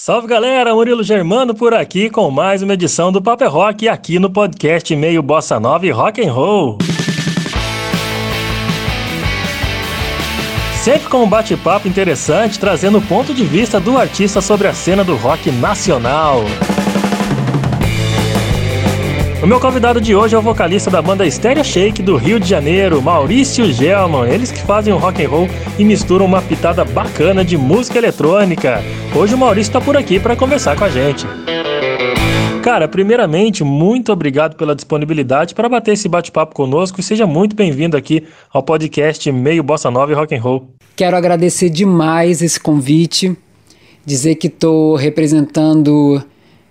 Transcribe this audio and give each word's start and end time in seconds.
Salve 0.00 0.28
galera, 0.28 0.72
Murilo 0.72 1.02
Germano 1.02 1.52
por 1.52 1.74
aqui 1.74 2.08
com 2.08 2.30
mais 2.30 2.62
uma 2.62 2.74
edição 2.74 3.10
do 3.10 3.20
Paper 3.20 3.50
Rock 3.50 3.88
aqui 3.88 4.20
no 4.20 4.30
podcast 4.30 4.94
meio 4.94 5.20
Bossa 5.20 5.58
Nova 5.58 5.84
e 5.84 5.90
Rock 5.90 6.24
and 6.24 6.32
Roll. 6.32 6.78
Sempre 10.84 11.08
com 11.08 11.24
um 11.24 11.28
bate-papo 11.28 11.88
interessante, 11.88 12.60
trazendo 12.60 12.98
o 12.98 13.02
ponto 13.02 13.34
de 13.34 13.42
vista 13.42 13.80
do 13.80 13.98
artista 13.98 14.40
sobre 14.40 14.68
a 14.68 14.72
cena 14.72 15.02
do 15.02 15.16
rock 15.16 15.50
nacional. 15.50 16.44
Meu 19.48 19.58
convidado 19.58 19.98
de 19.98 20.14
hoje 20.14 20.34
é 20.34 20.38
o 20.38 20.42
vocalista 20.42 20.90
da 20.90 21.00
banda 21.00 21.28
Stereo 21.28 21.64
Shake 21.64 22.02
do 22.02 22.18
Rio 22.18 22.38
de 22.38 22.46
Janeiro, 22.46 23.00
Maurício 23.00 23.64
Gelman. 23.72 24.28
Eles 24.30 24.52
que 24.52 24.60
fazem 24.60 24.92
o 24.92 24.98
rock 24.98 25.24
and 25.24 25.28
roll 25.30 25.48
e 25.78 25.84
misturam 25.84 26.26
uma 26.26 26.42
pitada 26.42 26.84
bacana 26.84 27.42
de 27.42 27.56
música 27.56 27.96
eletrônica. 27.96 28.82
Hoje 29.16 29.34
o 29.34 29.38
Maurício 29.38 29.70
está 29.70 29.80
por 29.80 29.96
aqui 29.96 30.20
para 30.20 30.36
conversar 30.36 30.76
com 30.76 30.84
a 30.84 30.90
gente. 30.90 31.26
Cara, 32.62 32.86
primeiramente, 32.86 33.64
muito 33.64 34.12
obrigado 34.12 34.54
pela 34.54 34.76
disponibilidade 34.76 35.54
para 35.54 35.66
bater 35.66 35.94
esse 35.94 36.10
bate-papo 36.10 36.54
conosco 36.54 37.00
e 37.00 37.02
seja 37.02 37.26
muito 37.26 37.56
bem-vindo 37.56 37.96
aqui 37.96 38.24
ao 38.52 38.62
podcast 38.62 39.32
Meio 39.32 39.62
Bossa 39.62 39.90
Nova 39.90 40.12
e 40.12 40.14
Rock 40.14 40.34
and 40.34 40.42
Roll. 40.42 40.68
Quero 40.94 41.16
agradecer 41.16 41.70
demais 41.70 42.42
esse 42.42 42.60
convite, 42.60 43.34
dizer 44.04 44.34
que 44.34 44.48
estou 44.48 44.94
representando 44.94 46.22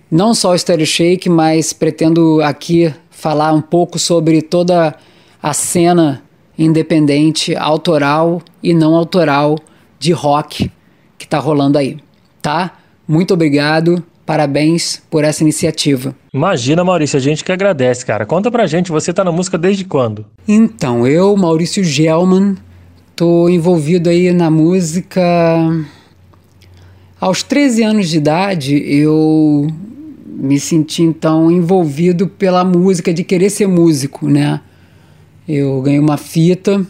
não 0.10 0.34
só 0.34 0.52
o 0.52 0.58
Stereo 0.58 0.86
Shake, 0.86 1.30
mas 1.30 1.74
pretendo 1.74 2.42
aqui 2.42 2.94
falar 3.10 3.54
um 3.54 3.62
pouco 3.62 4.00
sobre 4.00 4.42
toda 4.42 4.96
a 5.42 5.54
cena 5.54 6.24
independente, 6.58 7.56
autoral 7.56 8.42
e 8.64 8.74
não 8.74 8.96
autoral 8.96 9.58
de 10.00 10.12
rock 10.12 10.72
que 11.18 11.26
está 11.26 11.40
rolando 11.40 11.78
aí, 11.78 11.98
tá? 12.42 12.74
Muito 13.08 13.34
obrigado, 13.34 14.04
parabéns 14.26 15.02
por 15.10 15.24
essa 15.24 15.44
iniciativa. 15.44 16.16
Imagina, 16.34 16.84
Maurício, 16.84 17.18
a 17.18 17.22
gente 17.22 17.44
que 17.44 17.52
agradece, 17.52 18.06
cara. 18.06 18.26
Conta 18.26 18.52
pra 18.52 18.68
gente, 18.68 18.92
você 18.92 19.14
tá 19.14 19.24
na 19.24 19.32
música 19.32 19.58
desde 19.58 19.86
quando? 19.86 20.26
Então, 20.48 21.08
eu, 21.08 21.36
Maurício 21.38 21.84
Gelman, 21.84 22.56
tô 23.16 23.48
envolvido 23.50 24.10
aí 24.10 24.32
na 24.34 24.50
música 24.50 25.12
aos 27.20 27.42
13 27.44 27.84
anos 27.84 28.10
de 28.10 28.18
idade, 28.18 28.76
eu 28.86 29.68
me 30.40 30.60
senti 30.60 31.02
então 31.02 31.50
envolvido 31.50 32.28
pela 32.28 32.64
música, 32.64 33.12
de 33.12 33.24
querer 33.24 33.50
ser 33.50 33.68
músico, 33.68 34.30
né? 34.30 34.62
Eu 35.48 35.82
ganhei 35.82 36.00
uma 36.00 36.18
fita, 36.18 36.86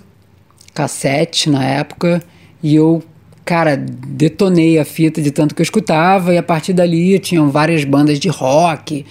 cassete 0.73 1.49
na 1.49 1.63
época, 1.63 2.21
e 2.61 2.75
eu, 2.75 3.01
cara, 3.45 3.77
detonei 3.77 4.77
a 4.77 4.83
fita 4.83 5.21
de 5.21 5.31
tanto 5.31 5.55
que 5.55 5.61
eu 5.61 5.63
escutava, 5.63 6.33
e 6.33 6.37
a 6.37 6.43
partir 6.43 6.73
dali 6.73 7.17
tinham 7.19 7.49
várias 7.49 7.85
bandas 7.85 8.19
de 8.19 8.27
rock. 8.27 9.05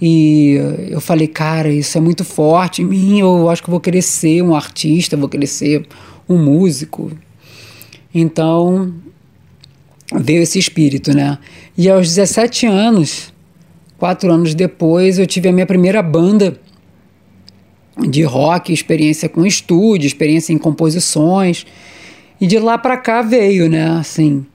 E 0.00 0.54
eu 0.90 1.00
falei, 1.00 1.26
cara, 1.26 1.70
isso 1.70 1.96
é 1.96 2.00
muito 2.00 2.24
forte 2.24 2.82
em 2.82 2.84
mim, 2.84 3.20
eu 3.20 3.48
acho 3.48 3.62
que 3.62 3.70
vou 3.70 3.80
querer 3.80 4.02
ser 4.02 4.42
um 4.42 4.54
artista, 4.54 5.16
vou 5.16 5.30
querer 5.30 5.46
ser 5.46 5.86
um 6.28 6.36
músico. 6.36 7.10
Então 8.14 8.92
veio 10.14 10.42
esse 10.42 10.58
espírito, 10.58 11.14
né? 11.14 11.38
E 11.76 11.88
aos 11.88 12.06
17 12.08 12.66
anos, 12.66 13.32
Quatro 13.98 14.32
anos 14.32 14.54
depois, 14.54 15.18
eu 15.18 15.26
tive 15.26 15.48
a 15.48 15.52
minha 15.52 15.66
primeira 15.66 16.00
banda 16.00 16.58
de 18.08 18.22
rock, 18.22 18.72
experiência 18.72 19.28
com 19.28 19.44
estúdio, 19.44 20.06
experiência 20.06 20.52
em 20.52 20.58
composições. 20.58 21.66
E 22.40 22.46
de 22.46 22.58
lá 22.60 22.78
para 22.78 22.96
cá 22.96 23.22
veio, 23.22 23.68
né? 23.68 23.90
Assim, 23.98 24.46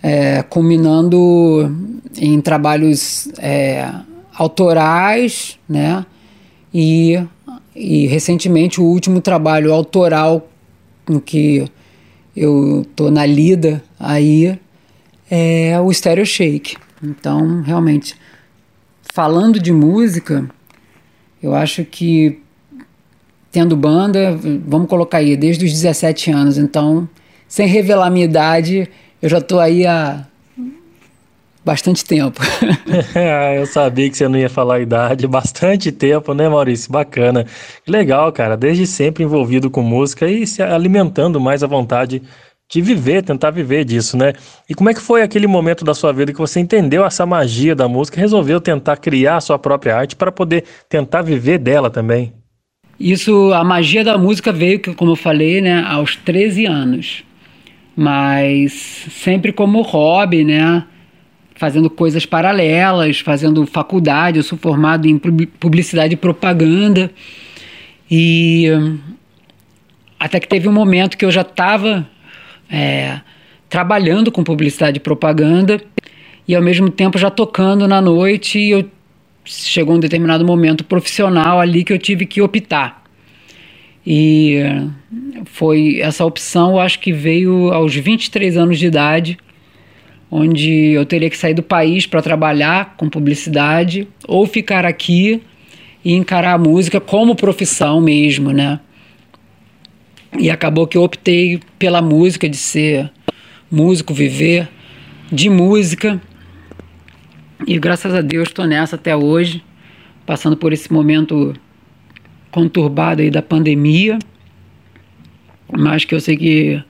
é, 0.00 0.42
culminando 0.42 1.98
em 2.16 2.40
trabalhos 2.40 3.28
é, 3.38 3.90
autorais, 4.32 5.58
né? 5.68 6.06
E, 6.72 7.20
e 7.74 8.06
recentemente 8.06 8.80
o 8.80 8.84
último 8.84 9.20
trabalho 9.20 9.74
autoral 9.74 10.48
com 11.04 11.20
que 11.20 11.66
eu 12.36 12.86
tô 12.94 13.10
na 13.10 13.26
lida 13.26 13.82
aí 13.98 14.56
é 15.28 15.78
o 15.80 15.92
Stereo 15.92 16.24
Shake. 16.24 16.76
Então, 17.02 17.62
realmente, 17.62 18.14
falando 19.12 19.58
de 19.58 19.72
música, 19.72 20.48
eu 21.42 21.54
acho 21.54 21.84
que 21.84 22.40
tendo 23.50 23.76
banda, 23.76 24.38
vamos 24.66 24.88
colocar 24.88 25.18
aí, 25.18 25.36
desde 25.36 25.64
os 25.64 25.72
17 25.72 26.30
anos, 26.30 26.56
então, 26.56 27.08
sem 27.48 27.66
revelar 27.66 28.10
minha 28.10 28.24
idade, 28.24 28.88
eu 29.20 29.28
já 29.28 29.38
estou 29.38 29.58
aí 29.58 29.84
há 29.86 30.24
bastante 31.64 32.04
tempo. 32.04 32.40
eu 33.56 33.66
sabia 33.66 34.08
que 34.08 34.16
você 34.16 34.28
não 34.28 34.38
ia 34.38 34.48
falar 34.48 34.76
a 34.76 34.80
idade, 34.80 35.26
bastante 35.26 35.90
tempo, 35.90 36.32
né, 36.32 36.48
Maurício? 36.48 36.92
Bacana. 36.92 37.44
Legal, 37.86 38.30
cara, 38.32 38.56
desde 38.56 38.86
sempre 38.86 39.24
envolvido 39.24 39.68
com 39.68 39.82
música 39.82 40.28
e 40.28 40.46
se 40.46 40.62
alimentando 40.62 41.40
mais 41.40 41.62
à 41.62 41.66
vontade 41.66 42.22
de 42.70 42.80
viver, 42.80 43.22
tentar 43.22 43.50
viver 43.50 43.84
disso, 43.84 44.16
né? 44.16 44.32
E 44.68 44.74
como 44.74 44.88
é 44.88 44.94
que 44.94 45.00
foi 45.00 45.22
aquele 45.22 45.48
momento 45.48 45.84
da 45.84 45.92
sua 45.92 46.12
vida 46.12 46.32
que 46.32 46.38
você 46.38 46.60
entendeu 46.60 47.04
essa 47.04 47.26
magia 47.26 47.74
da 47.74 47.88
música 47.88 48.16
e 48.16 48.20
resolveu 48.20 48.60
tentar 48.60 48.96
criar 48.96 49.36
a 49.36 49.40
sua 49.40 49.58
própria 49.58 49.96
arte 49.96 50.14
para 50.14 50.30
poder 50.30 50.62
tentar 50.88 51.22
viver 51.22 51.58
dela 51.58 51.90
também? 51.90 52.32
Isso, 52.98 53.52
a 53.52 53.64
magia 53.64 54.04
da 54.04 54.16
música 54.16 54.52
veio, 54.52 54.80
como 54.94 55.10
eu 55.10 55.16
falei, 55.16 55.60
né, 55.60 55.82
aos 55.82 56.14
13 56.14 56.66
anos. 56.66 57.24
Mas 57.96 59.06
sempre 59.10 59.52
como 59.52 59.82
hobby, 59.82 60.44
né? 60.44 60.84
Fazendo 61.56 61.90
coisas 61.90 62.24
paralelas, 62.24 63.18
fazendo 63.18 63.66
faculdade. 63.66 64.38
Eu 64.38 64.44
sou 64.44 64.56
formado 64.56 65.08
em 65.08 65.18
publicidade 65.18 66.14
e 66.14 66.16
propaganda. 66.16 67.10
E 68.08 68.66
até 70.18 70.38
que 70.38 70.46
teve 70.46 70.68
um 70.68 70.72
momento 70.72 71.18
que 71.18 71.24
eu 71.24 71.30
já 71.30 71.42
estava 71.42 72.06
é, 72.70 73.20
trabalhando 73.68 74.30
com 74.30 74.44
publicidade 74.44 74.98
e 74.98 75.00
propaganda 75.00 75.80
e 76.46 76.54
ao 76.54 76.62
mesmo 76.62 76.90
tempo 76.90 77.18
já 77.18 77.30
tocando 77.30 77.86
na 77.86 78.00
noite 78.00 78.58
e 78.58 78.70
eu 78.70 78.84
chegou 79.44 79.96
um 79.96 80.00
determinado 80.00 80.44
momento 80.44 80.84
profissional 80.84 81.60
ali 81.60 81.84
que 81.84 81.92
eu 81.92 81.98
tive 81.98 82.26
que 82.26 82.40
optar. 82.40 83.02
E 84.06 84.58
foi 85.44 86.00
essa 86.00 86.24
opção, 86.24 86.78
acho 86.78 86.98
que 87.00 87.12
veio 87.12 87.72
aos 87.72 87.94
23 87.94 88.56
anos 88.56 88.78
de 88.78 88.86
idade, 88.86 89.38
onde 90.30 90.92
eu 90.92 91.04
teria 91.04 91.28
que 91.28 91.36
sair 91.36 91.54
do 91.54 91.62
país 91.62 92.06
para 92.06 92.22
trabalhar 92.22 92.94
com 92.96 93.08
publicidade 93.08 94.08
ou 94.26 94.46
ficar 94.46 94.86
aqui 94.86 95.42
e 96.04 96.14
encarar 96.14 96.54
a 96.54 96.58
música 96.58 97.00
como 97.00 97.34
profissão 97.34 98.00
mesmo, 98.00 98.52
né? 98.52 98.80
E 100.38 100.48
acabou 100.50 100.86
que 100.86 100.96
eu 100.96 101.02
optei 101.02 101.60
pela 101.78 102.00
música, 102.00 102.48
de 102.48 102.56
ser 102.56 103.10
músico, 103.70 104.14
viver 104.14 104.68
de 105.30 105.48
música. 105.48 106.20
E 107.66 107.78
graças 107.78 108.14
a 108.14 108.20
Deus 108.20 108.48
estou 108.48 108.66
nessa 108.66 108.96
até 108.96 109.14
hoje, 109.14 109.62
passando 110.24 110.56
por 110.56 110.72
esse 110.72 110.92
momento 110.92 111.54
conturbado 112.50 113.22
aí 113.22 113.30
da 113.30 113.42
pandemia. 113.42 114.18
Mas 115.72 116.04
que 116.04 116.14
eu 116.14 116.20
sei 116.20 116.36
que 116.36 116.82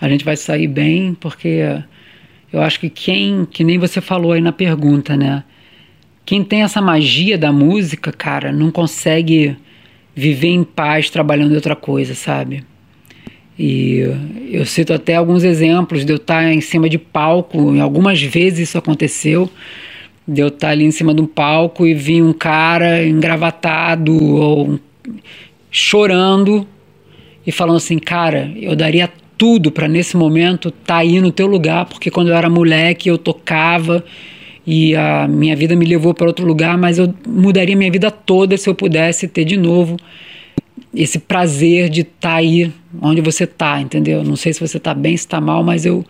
a 0.00 0.08
gente 0.08 0.24
vai 0.24 0.36
sair 0.36 0.68
bem, 0.68 1.14
porque 1.14 1.82
eu 2.52 2.62
acho 2.62 2.78
que 2.80 2.88
quem, 2.88 3.44
que 3.44 3.64
nem 3.64 3.78
você 3.78 4.00
falou 4.00 4.32
aí 4.32 4.40
na 4.40 4.52
pergunta, 4.52 5.16
né? 5.16 5.44
Quem 6.24 6.44
tem 6.44 6.62
essa 6.62 6.80
magia 6.80 7.38
da 7.38 7.52
música, 7.52 8.12
cara, 8.12 8.52
não 8.52 8.70
consegue 8.70 9.56
viver 10.14 10.48
em 10.48 10.64
paz 10.64 11.10
trabalhando 11.10 11.52
em 11.52 11.56
outra 11.56 11.74
coisa, 11.74 12.14
sabe? 12.14 12.64
E 13.58 14.04
eu 14.52 14.64
cito 14.64 14.92
até 14.92 15.16
alguns 15.16 15.42
exemplos 15.42 16.04
de 16.04 16.12
eu 16.12 16.16
estar 16.16 16.44
em 16.52 16.60
cima 16.60 16.88
de 16.88 16.96
palco, 16.96 17.78
algumas 17.80 18.22
vezes 18.22 18.68
isso 18.68 18.78
aconteceu, 18.78 19.50
de 20.26 20.40
eu 20.40 20.48
estar 20.48 20.70
ali 20.70 20.84
em 20.84 20.90
cima 20.92 21.12
de 21.12 21.20
um 21.20 21.26
palco 21.26 21.84
e 21.84 21.92
vir 21.92 22.22
um 22.22 22.32
cara 22.32 23.04
engravatado 23.04 24.16
ou 24.22 24.78
chorando 25.70 26.68
e 27.44 27.50
falando 27.50 27.78
assim, 27.78 27.98
cara, 27.98 28.52
eu 28.56 28.76
daria 28.76 29.10
tudo 29.36 29.72
para 29.72 29.88
nesse 29.88 30.16
momento 30.16 30.68
estar 30.68 30.84
tá 30.84 30.96
aí 30.96 31.20
no 31.20 31.32
teu 31.32 31.46
lugar, 31.46 31.86
porque 31.86 32.10
quando 32.10 32.28
eu 32.28 32.34
era 32.34 32.48
moleque 32.48 33.08
eu 33.08 33.18
tocava 33.18 34.04
e 34.66 34.94
a 34.94 35.26
minha 35.26 35.56
vida 35.56 35.74
me 35.74 35.86
levou 35.86 36.14
para 36.14 36.26
outro 36.26 36.46
lugar, 36.46 36.78
mas 36.78 36.98
eu 36.98 37.12
mudaria 37.26 37.74
minha 37.74 37.90
vida 37.90 38.10
toda 38.10 38.56
se 38.56 38.68
eu 38.68 38.74
pudesse 38.74 39.26
ter 39.26 39.44
de 39.44 39.56
novo 39.56 39.96
esse 40.94 41.18
prazer 41.18 41.88
de 41.88 42.02
estar 42.02 42.30
tá 42.30 42.34
aí 42.36 42.72
onde 43.00 43.20
você 43.20 43.44
está, 43.44 43.80
entendeu? 43.80 44.24
Não 44.24 44.36
sei 44.36 44.52
se 44.52 44.60
você 44.60 44.76
está 44.76 44.94
bem, 44.94 45.16
se 45.16 45.24
está 45.24 45.40
mal, 45.40 45.62
mas 45.62 45.84
eu 45.84 46.04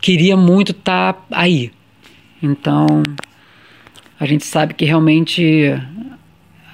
queria 0.00 0.36
muito 0.36 0.72
estar 0.72 1.12
tá 1.12 1.22
aí. 1.30 1.70
Então, 2.42 3.02
a 4.18 4.26
gente 4.26 4.44
sabe 4.44 4.74
que 4.74 4.84
realmente 4.84 5.74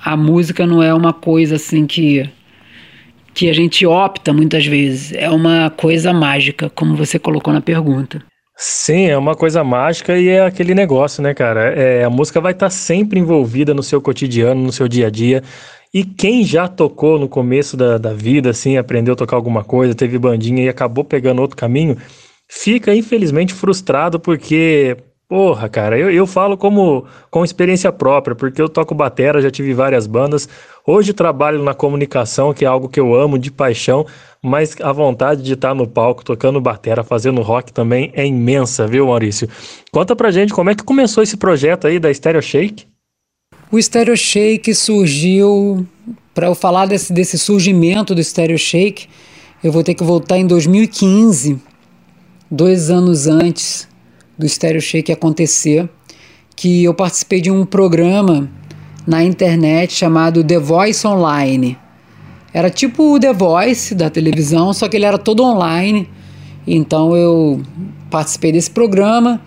a 0.04 0.16
música 0.16 0.66
não 0.66 0.82
é 0.82 0.92
uma 0.94 1.12
coisa 1.12 1.56
assim 1.56 1.86
que 1.86 2.28
que 3.34 3.48
a 3.48 3.52
gente 3.52 3.86
opta 3.86 4.32
muitas 4.32 4.66
vezes, 4.66 5.12
é 5.12 5.30
uma 5.30 5.70
coisa 5.70 6.12
mágica, 6.12 6.68
como 6.68 6.96
você 6.96 7.20
colocou 7.20 7.54
na 7.54 7.60
pergunta. 7.60 8.20
Sim, 8.56 9.06
é 9.06 9.16
uma 9.16 9.36
coisa 9.36 9.62
mágica 9.62 10.18
e 10.18 10.26
é 10.26 10.44
aquele 10.44 10.74
negócio, 10.74 11.22
né, 11.22 11.32
cara? 11.32 11.72
É, 11.72 12.02
a 12.02 12.10
música 12.10 12.40
vai 12.40 12.50
estar 12.50 12.66
tá 12.66 12.70
sempre 12.70 13.20
envolvida 13.20 13.72
no 13.72 13.84
seu 13.84 14.00
cotidiano, 14.00 14.60
no 14.60 14.72
seu 14.72 14.88
dia 14.88 15.06
a 15.06 15.10
dia. 15.10 15.44
E 15.92 16.04
quem 16.04 16.44
já 16.44 16.68
tocou 16.68 17.18
no 17.18 17.28
começo 17.28 17.76
da, 17.76 17.98
da 17.98 18.12
vida, 18.12 18.50
assim, 18.50 18.76
aprendeu 18.76 19.14
a 19.14 19.16
tocar 19.16 19.36
alguma 19.36 19.64
coisa, 19.64 19.94
teve 19.94 20.18
bandinha 20.18 20.64
e 20.64 20.68
acabou 20.68 21.04
pegando 21.04 21.40
outro 21.40 21.56
caminho, 21.56 21.96
fica 22.48 22.94
infelizmente 22.94 23.54
frustrado 23.54 24.20
porque 24.20 24.96
Porra, 25.28 25.68
cara, 25.68 25.98
eu, 25.98 26.10
eu 26.10 26.26
falo 26.26 26.56
como 26.56 27.04
com 27.30 27.44
experiência 27.44 27.92
própria, 27.92 28.34
porque 28.34 28.62
eu 28.62 28.68
toco 28.68 28.94
batera, 28.94 29.42
já 29.42 29.50
tive 29.50 29.74
várias 29.74 30.06
bandas. 30.06 30.48
Hoje 30.86 31.12
trabalho 31.12 31.62
na 31.62 31.74
comunicação, 31.74 32.54
que 32.54 32.64
é 32.64 32.68
algo 32.68 32.88
que 32.88 32.98
eu 32.98 33.14
amo 33.14 33.38
de 33.38 33.50
paixão, 33.50 34.06
mas 34.42 34.74
a 34.80 34.90
vontade 34.90 35.42
de 35.42 35.52
estar 35.52 35.74
no 35.74 35.86
palco 35.86 36.24
tocando 36.24 36.58
batera, 36.62 37.04
fazendo 37.04 37.42
rock 37.42 37.74
também 37.74 38.10
é 38.14 38.24
imensa, 38.26 38.86
viu, 38.86 39.06
Maurício? 39.08 39.46
Conta 39.92 40.16
pra 40.16 40.30
gente 40.30 40.54
como 40.54 40.70
é 40.70 40.74
que 40.74 40.82
começou 40.82 41.22
esse 41.22 41.36
projeto 41.36 41.86
aí 41.86 41.98
da 41.98 42.12
Stereo 42.12 42.40
Shake. 42.40 42.86
O 43.70 43.78
Stereo 43.78 44.16
Shake 44.16 44.74
surgiu, 44.74 45.86
para 46.32 46.46
eu 46.46 46.54
falar 46.54 46.86
desse, 46.86 47.12
desse 47.12 47.38
surgimento 47.38 48.14
do 48.14 48.24
Stereo 48.24 48.56
Shake, 48.56 49.08
eu 49.62 49.70
vou 49.70 49.82
ter 49.82 49.92
que 49.92 50.02
voltar 50.02 50.38
em 50.38 50.46
2015, 50.46 51.60
dois 52.50 52.88
anos 52.88 53.26
antes 53.26 53.86
do 54.38 54.48
Stereo 54.48 54.80
Shake 54.80 55.12
acontecer, 55.12 55.86
que 56.56 56.82
eu 56.84 56.94
participei 56.94 57.42
de 57.42 57.50
um 57.50 57.66
programa 57.66 58.50
na 59.06 59.22
internet 59.22 59.92
chamado 59.92 60.42
The 60.42 60.58
Voice 60.58 61.06
Online. 61.06 61.76
Era 62.54 62.70
tipo 62.70 63.16
o 63.16 63.20
The 63.20 63.34
Voice 63.34 63.94
da 63.94 64.08
televisão, 64.08 64.72
só 64.72 64.88
que 64.88 64.96
ele 64.96 65.04
era 65.04 65.18
todo 65.18 65.44
online. 65.44 66.08
Então 66.66 67.14
eu 67.14 67.60
participei 68.10 68.50
desse 68.50 68.70
programa, 68.70 69.42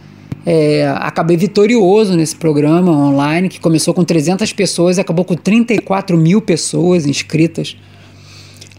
é, 0.46 0.88
acabei 0.98 1.38
vitorioso 1.38 2.16
nesse 2.16 2.36
programa 2.36 2.92
online, 2.92 3.48
que 3.48 3.60
começou 3.60 3.94
com 3.94 4.04
300 4.04 4.52
pessoas 4.54 4.98
e 4.98 5.02
acabou 5.02 5.24
com 5.24 5.36
34 5.36 6.18
mil 6.18 6.42
pessoas 6.42 7.06
inscritas 7.06 7.78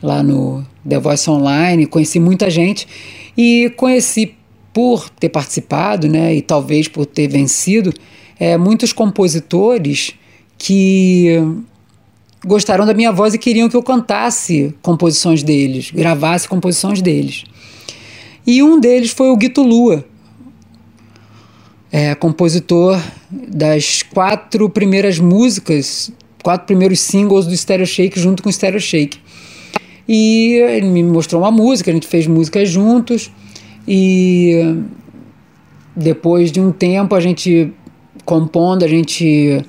lá 0.03 0.23
no 0.23 0.65
The 0.89 0.99
Voice 0.99 1.31
Online. 1.31 1.87
Conheci 1.87 2.19
muita 2.19 2.51
gente 2.51 2.89
e 3.37 3.73
conheci 3.77 4.35
por 4.73 5.09
ter 5.11 5.29
participado, 5.29 6.09
né, 6.09 6.35
e 6.35 6.43
talvez 6.43 6.89
por 6.89 7.05
ter 7.05 7.29
vencido, 7.29 7.93
é, 8.41 8.57
muitos 8.57 8.93
compositores 8.93 10.15
que 10.57 11.29
gostaram 12.45 12.87
da 12.87 12.95
minha 12.95 13.13
voz 13.13 13.35
e 13.35 13.39
queriam 13.39 13.69
que 13.69 13.77
eu 13.77 13.83
cantasse 13.83 14.75
composições 14.83 15.43
deles, 15.43 15.91
gravasse 15.91 16.49
composições 16.49 17.03
deles. 17.03 17.45
E 18.47 18.63
um 18.63 18.81
deles 18.81 19.11
foi 19.11 19.29
o 19.31 19.37
Guito 19.37 19.63
Lua, 19.63 20.05
é, 21.93 22.15
compositor 22.15 22.99
das 23.31 24.03
quatro 24.03 24.71
primeiras 24.71 25.19
músicas, 25.19 26.11
quatro 26.43 26.67
primeiros 26.67 27.01
singles 27.01 27.45
do 27.45 27.55
Stereo 27.55 27.87
Shake 27.87 28.19
junto 28.19 28.43
com 28.43 28.49
o 28.49 28.53
Stereo 28.53 28.81
Shake. 28.81 29.19
E 30.09 30.55
ele 30.55 30.89
me 30.89 31.03
mostrou 31.05 31.43
uma 31.43 31.51
música, 31.51 31.91
a 31.91 31.95
gente 31.95 32.07
fez 32.07 32.27
músicas 32.27 32.71
juntos. 32.71 33.31
E 33.87 34.75
depois 35.95 36.51
de 36.51 36.61
um 36.61 36.73
tempo 36.73 37.15
a 37.15 37.21
gente 37.21 37.71
compondo, 38.25 38.85
a 38.85 38.89
gente 38.89 39.63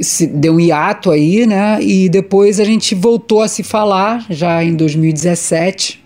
se 0.00 0.26
deu 0.26 0.54
um 0.54 0.60
hiato 0.60 1.10
aí, 1.10 1.46
né? 1.46 1.80
E 1.80 2.08
depois 2.08 2.58
a 2.58 2.64
gente 2.64 2.94
voltou 2.94 3.40
a 3.40 3.48
se 3.48 3.62
falar 3.62 4.26
já 4.30 4.62
em 4.64 4.74
2017, 4.74 6.02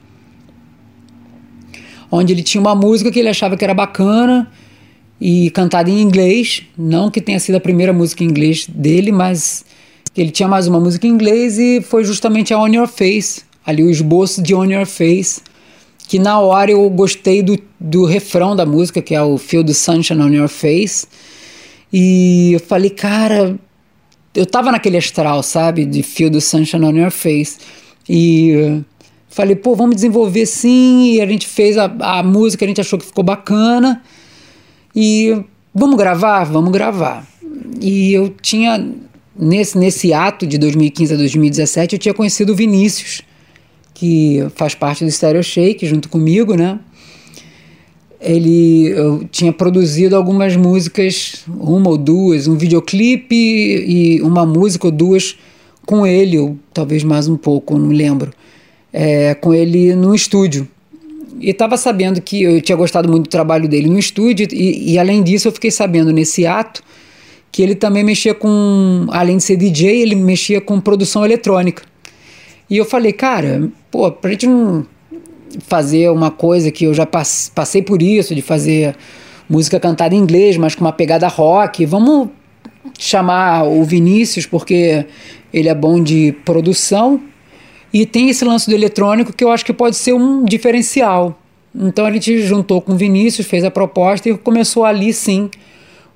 onde 2.10 2.32
ele 2.32 2.42
tinha 2.42 2.60
uma 2.60 2.74
música 2.74 3.10
que 3.10 3.18
ele 3.18 3.28
achava 3.28 3.56
que 3.56 3.64
era 3.64 3.74
bacana 3.74 4.50
e 5.22 5.50
cantada 5.50 5.88
em 5.88 6.00
inglês, 6.00 6.64
não 6.76 7.08
que 7.08 7.20
tenha 7.20 7.38
sido 7.38 7.54
a 7.54 7.60
primeira 7.60 7.92
música 7.92 8.24
em 8.24 8.26
inglês 8.26 8.66
dele, 8.66 9.12
mas 9.12 9.64
ele 10.16 10.32
tinha 10.32 10.48
mais 10.48 10.66
uma 10.66 10.80
música 10.80 11.06
em 11.06 11.10
inglês 11.10 11.58
e 11.58 11.80
foi 11.80 12.04
justamente 12.04 12.52
a 12.52 12.58
On 12.58 12.66
Your 12.66 12.88
Face, 12.88 13.42
ali 13.64 13.84
o 13.84 13.90
esboço 13.90 14.42
de 14.42 14.52
On 14.54 14.64
Your 14.64 14.86
Face 14.86 15.40
que 16.12 16.18
na 16.18 16.38
hora 16.40 16.70
eu 16.70 16.90
gostei 16.90 17.42
do, 17.42 17.58
do 17.80 18.04
refrão 18.04 18.54
da 18.54 18.66
música, 18.66 19.00
que 19.00 19.14
é 19.14 19.22
o 19.22 19.38
Feel 19.38 19.64
the 19.64 19.72
Sunshine 19.72 20.20
on 20.20 20.28
Your 20.28 20.48
Face. 20.48 21.06
E 21.90 22.52
eu 22.52 22.60
falei, 22.60 22.90
cara, 22.90 23.58
eu 24.34 24.44
tava 24.44 24.70
naquele 24.70 24.98
astral, 24.98 25.42
sabe? 25.42 25.86
De 25.86 26.02
Feel 26.02 26.30
the 26.30 26.40
Sunshine 26.40 26.84
on 26.84 26.98
Your 26.98 27.10
Face. 27.10 27.56
E 28.06 28.82
falei, 29.26 29.56
pô, 29.56 29.74
vamos 29.74 29.94
desenvolver 29.94 30.44
sim. 30.44 31.14
E 31.14 31.22
a 31.22 31.26
gente 31.26 31.46
fez 31.46 31.78
a, 31.78 31.84
a 32.00 32.22
música, 32.22 32.66
a 32.66 32.68
gente 32.68 32.82
achou 32.82 32.98
que 32.98 33.06
ficou 33.06 33.24
bacana. 33.24 34.02
E 34.94 35.44
vamos 35.74 35.96
gravar? 35.96 36.44
Vamos 36.44 36.72
gravar. 36.72 37.26
E 37.80 38.12
eu 38.12 38.28
tinha, 38.40 38.84
nesse, 39.36 39.78
nesse 39.78 40.12
ato 40.12 40.46
de 40.46 40.58
2015 40.58 41.14
a 41.14 41.16
2017, 41.16 41.94
eu 41.94 41.98
tinha 41.98 42.14
conhecido 42.14 42.52
o 42.52 42.56
Vinícius 42.56 43.22
que 43.94 44.44
faz 44.56 44.74
parte 44.74 45.04
do 45.04 45.10
Stereo 45.10 45.44
Shake 45.44 45.86
junto 45.86 46.08
comigo, 46.08 46.54
né? 46.56 46.80
Ele 48.20 48.88
eu 48.88 49.24
tinha 49.30 49.52
produzido 49.52 50.16
algumas 50.16 50.56
músicas, 50.56 51.44
uma 51.48 51.90
ou 51.90 51.96
duas, 51.96 52.48
um 52.48 52.56
videoclipe 52.56 53.34
e 53.34 54.20
uma 54.22 54.44
música 54.44 54.86
ou 54.86 54.92
duas 54.92 55.36
com 55.86 56.06
ele, 56.06 56.38
ou 56.38 56.56
talvez 56.74 57.04
mais 57.04 57.28
um 57.28 57.36
pouco, 57.36 57.78
não 57.78 57.88
lembro, 57.88 58.32
é, 58.92 59.34
com 59.34 59.54
ele 59.54 59.94
no 59.94 60.14
estúdio. 60.14 60.66
E 61.40 61.50
estava 61.50 61.76
sabendo 61.76 62.20
que 62.20 62.42
eu 62.42 62.60
tinha 62.60 62.76
gostado 62.76 63.08
muito 63.08 63.24
do 63.24 63.30
trabalho 63.30 63.68
dele 63.68 63.88
no 63.88 63.98
estúdio, 63.98 64.46
e, 64.52 64.92
e 64.92 64.98
além 64.98 65.22
disso, 65.22 65.48
eu 65.48 65.52
fiquei 65.52 65.70
sabendo 65.70 66.12
nesse 66.12 66.46
ato 66.46 66.82
que 67.50 67.62
ele 67.62 67.74
também 67.74 68.02
mexia 68.02 68.34
com, 68.34 69.06
além 69.10 69.36
de 69.36 69.42
ser 69.42 69.56
DJ, 69.56 70.02
ele 70.02 70.14
mexia 70.14 70.60
com 70.60 70.80
produção 70.80 71.22
eletrônica. 71.22 71.82
E 72.68 72.78
eu 72.78 72.84
falei, 72.84 73.12
cara, 73.12 73.68
pô, 73.90 74.10
pra 74.10 74.30
gente 74.30 74.46
não 74.46 74.86
fazer 75.60 76.10
uma 76.10 76.30
coisa 76.30 76.70
que 76.70 76.84
eu 76.84 76.94
já 76.94 77.06
passei 77.06 77.82
por 77.82 78.00
isso, 78.00 78.34
de 78.34 78.40
fazer 78.40 78.96
música 79.48 79.78
cantada 79.78 80.14
em 80.14 80.18
inglês, 80.18 80.56
mas 80.56 80.74
com 80.74 80.82
uma 80.82 80.92
pegada 80.92 81.28
rock, 81.28 81.84
vamos 81.84 82.30
chamar 82.98 83.64
o 83.64 83.84
Vinícius 83.84 84.46
porque 84.46 85.04
ele 85.52 85.68
é 85.68 85.74
bom 85.74 86.02
de 86.02 86.32
produção 86.46 87.20
e 87.92 88.06
tem 88.06 88.30
esse 88.30 88.44
lance 88.44 88.68
do 88.68 88.74
eletrônico 88.74 89.32
que 89.32 89.44
eu 89.44 89.50
acho 89.50 89.64
que 89.64 89.72
pode 89.72 89.96
ser 89.96 90.12
um 90.14 90.44
diferencial. 90.44 91.38
Então 91.74 92.06
a 92.06 92.12
gente 92.12 92.42
juntou 92.42 92.80
com 92.80 92.92
o 92.92 92.96
Vinícius, 92.96 93.46
fez 93.46 93.64
a 93.64 93.70
proposta 93.70 94.28
e 94.28 94.36
começou 94.36 94.84
ali 94.84 95.12
sim 95.12 95.50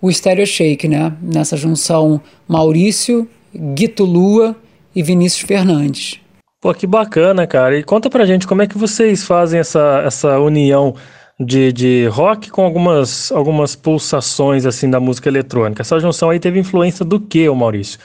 o 0.01 0.11
Stereo 0.13 0.47
Shake, 0.47 0.87
né? 0.89 1.13
Nessa 1.23 1.57
junção 1.57 2.21
Maurício, 2.47 3.29
Guito 3.55 4.05
Lua 4.05 4.55
e 4.95 5.03
Vinícius 5.03 5.47
Fernandes. 5.47 6.21
Pô, 6.61 6.73
que 6.75 6.87
bacana, 6.87 7.47
cara. 7.47 7.79
E 7.79 7.83
conta 7.83 8.11
pra 8.11 8.27
gente 8.27 8.47
como 8.47 8.63
é 8.63 8.67
que 8.67 8.77
vocês 8.77 9.25
fazem 9.25 9.61
essa, 9.61 10.03
essa 10.05 10.39
união 10.39 10.95
de, 11.39 11.73
de 11.73 12.07
rock 12.07 12.51
com 12.51 12.65
algumas, 12.65 13.31
algumas 13.31 13.77
pulsações 13.77 14.65
assim 14.65 14.89
da 14.89 14.99
música 14.99 15.29
eletrônica. 15.29 15.83
Essa 15.83 16.01
junção 16.01 16.31
aí 16.31 16.41
teve 16.41 16.59
influência 16.59 17.05
do 17.05 17.21
que, 17.21 17.49
Maurício? 17.51 17.99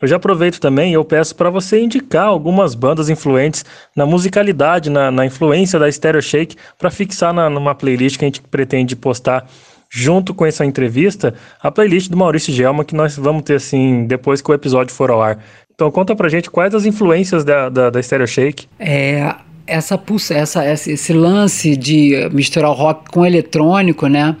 Eu 0.00 0.06
já 0.06 0.16
aproveito 0.16 0.60
também 0.60 0.92
e 0.92 0.94
eu 0.94 1.04
peço 1.04 1.34
para 1.34 1.50
você 1.50 1.80
indicar 1.80 2.26
algumas 2.26 2.74
bandas 2.74 3.08
influentes 3.08 3.64
na 3.96 4.06
musicalidade, 4.06 4.88
na, 4.88 5.10
na 5.10 5.26
influência 5.26 5.78
da 5.78 5.90
Stereo 5.90 6.22
Shake, 6.22 6.56
para 6.78 6.90
fixar 6.90 7.34
na, 7.34 7.50
numa 7.50 7.74
playlist 7.74 8.16
que 8.16 8.24
a 8.24 8.28
gente 8.28 8.40
pretende 8.40 8.94
postar 8.94 9.48
junto 9.90 10.34
com 10.34 10.46
essa 10.46 10.64
entrevista, 10.64 11.34
a 11.60 11.70
playlist 11.70 12.10
do 12.10 12.16
Maurício 12.16 12.52
Gelma, 12.52 12.84
que 12.84 12.94
nós 12.94 13.16
vamos 13.16 13.42
ter 13.42 13.54
assim 13.54 14.06
depois 14.06 14.40
que 14.40 14.50
o 14.50 14.54
episódio 14.54 14.94
for 14.94 15.10
ao 15.10 15.20
ar. 15.20 15.42
Então 15.74 15.90
conta 15.90 16.14
pra 16.14 16.28
gente 16.28 16.50
quais 16.50 16.74
as 16.74 16.84
influências 16.84 17.44
da, 17.44 17.68
da, 17.68 17.90
da 17.90 18.02
Stereo 18.02 18.26
Shake. 18.26 18.66
É, 18.78 19.34
essa, 19.66 19.98
pulsa, 19.98 20.34
essa, 20.34 20.64
esse 20.70 21.12
lance 21.12 21.76
de 21.76 22.28
misturar 22.32 22.70
o 22.70 22.74
rock 22.74 23.10
com 23.10 23.20
o 23.20 23.26
eletrônico, 23.26 24.06
né? 24.06 24.36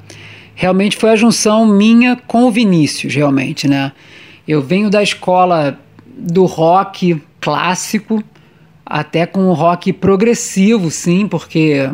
Realmente 0.54 0.96
foi 0.96 1.10
a 1.10 1.16
junção 1.16 1.66
minha 1.66 2.16
com 2.26 2.44
o 2.44 2.50
Vinícius, 2.50 3.14
realmente, 3.14 3.68
né? 3.68 3.92
Eu 4.48 4.60
venho 4.62 4.90
da 4.90 5.02
escola 5.02 5.78
do 6.16 6.46
rock 6.46 7.22
clássico 7.40 8.24
até 8.84 9.26
com 9.26 9.48
o 9.48 9.52
rock 9.52 9.92
progressivo, 9.92 10.90
sim, 10.90 11.28
porque 11.28 11.88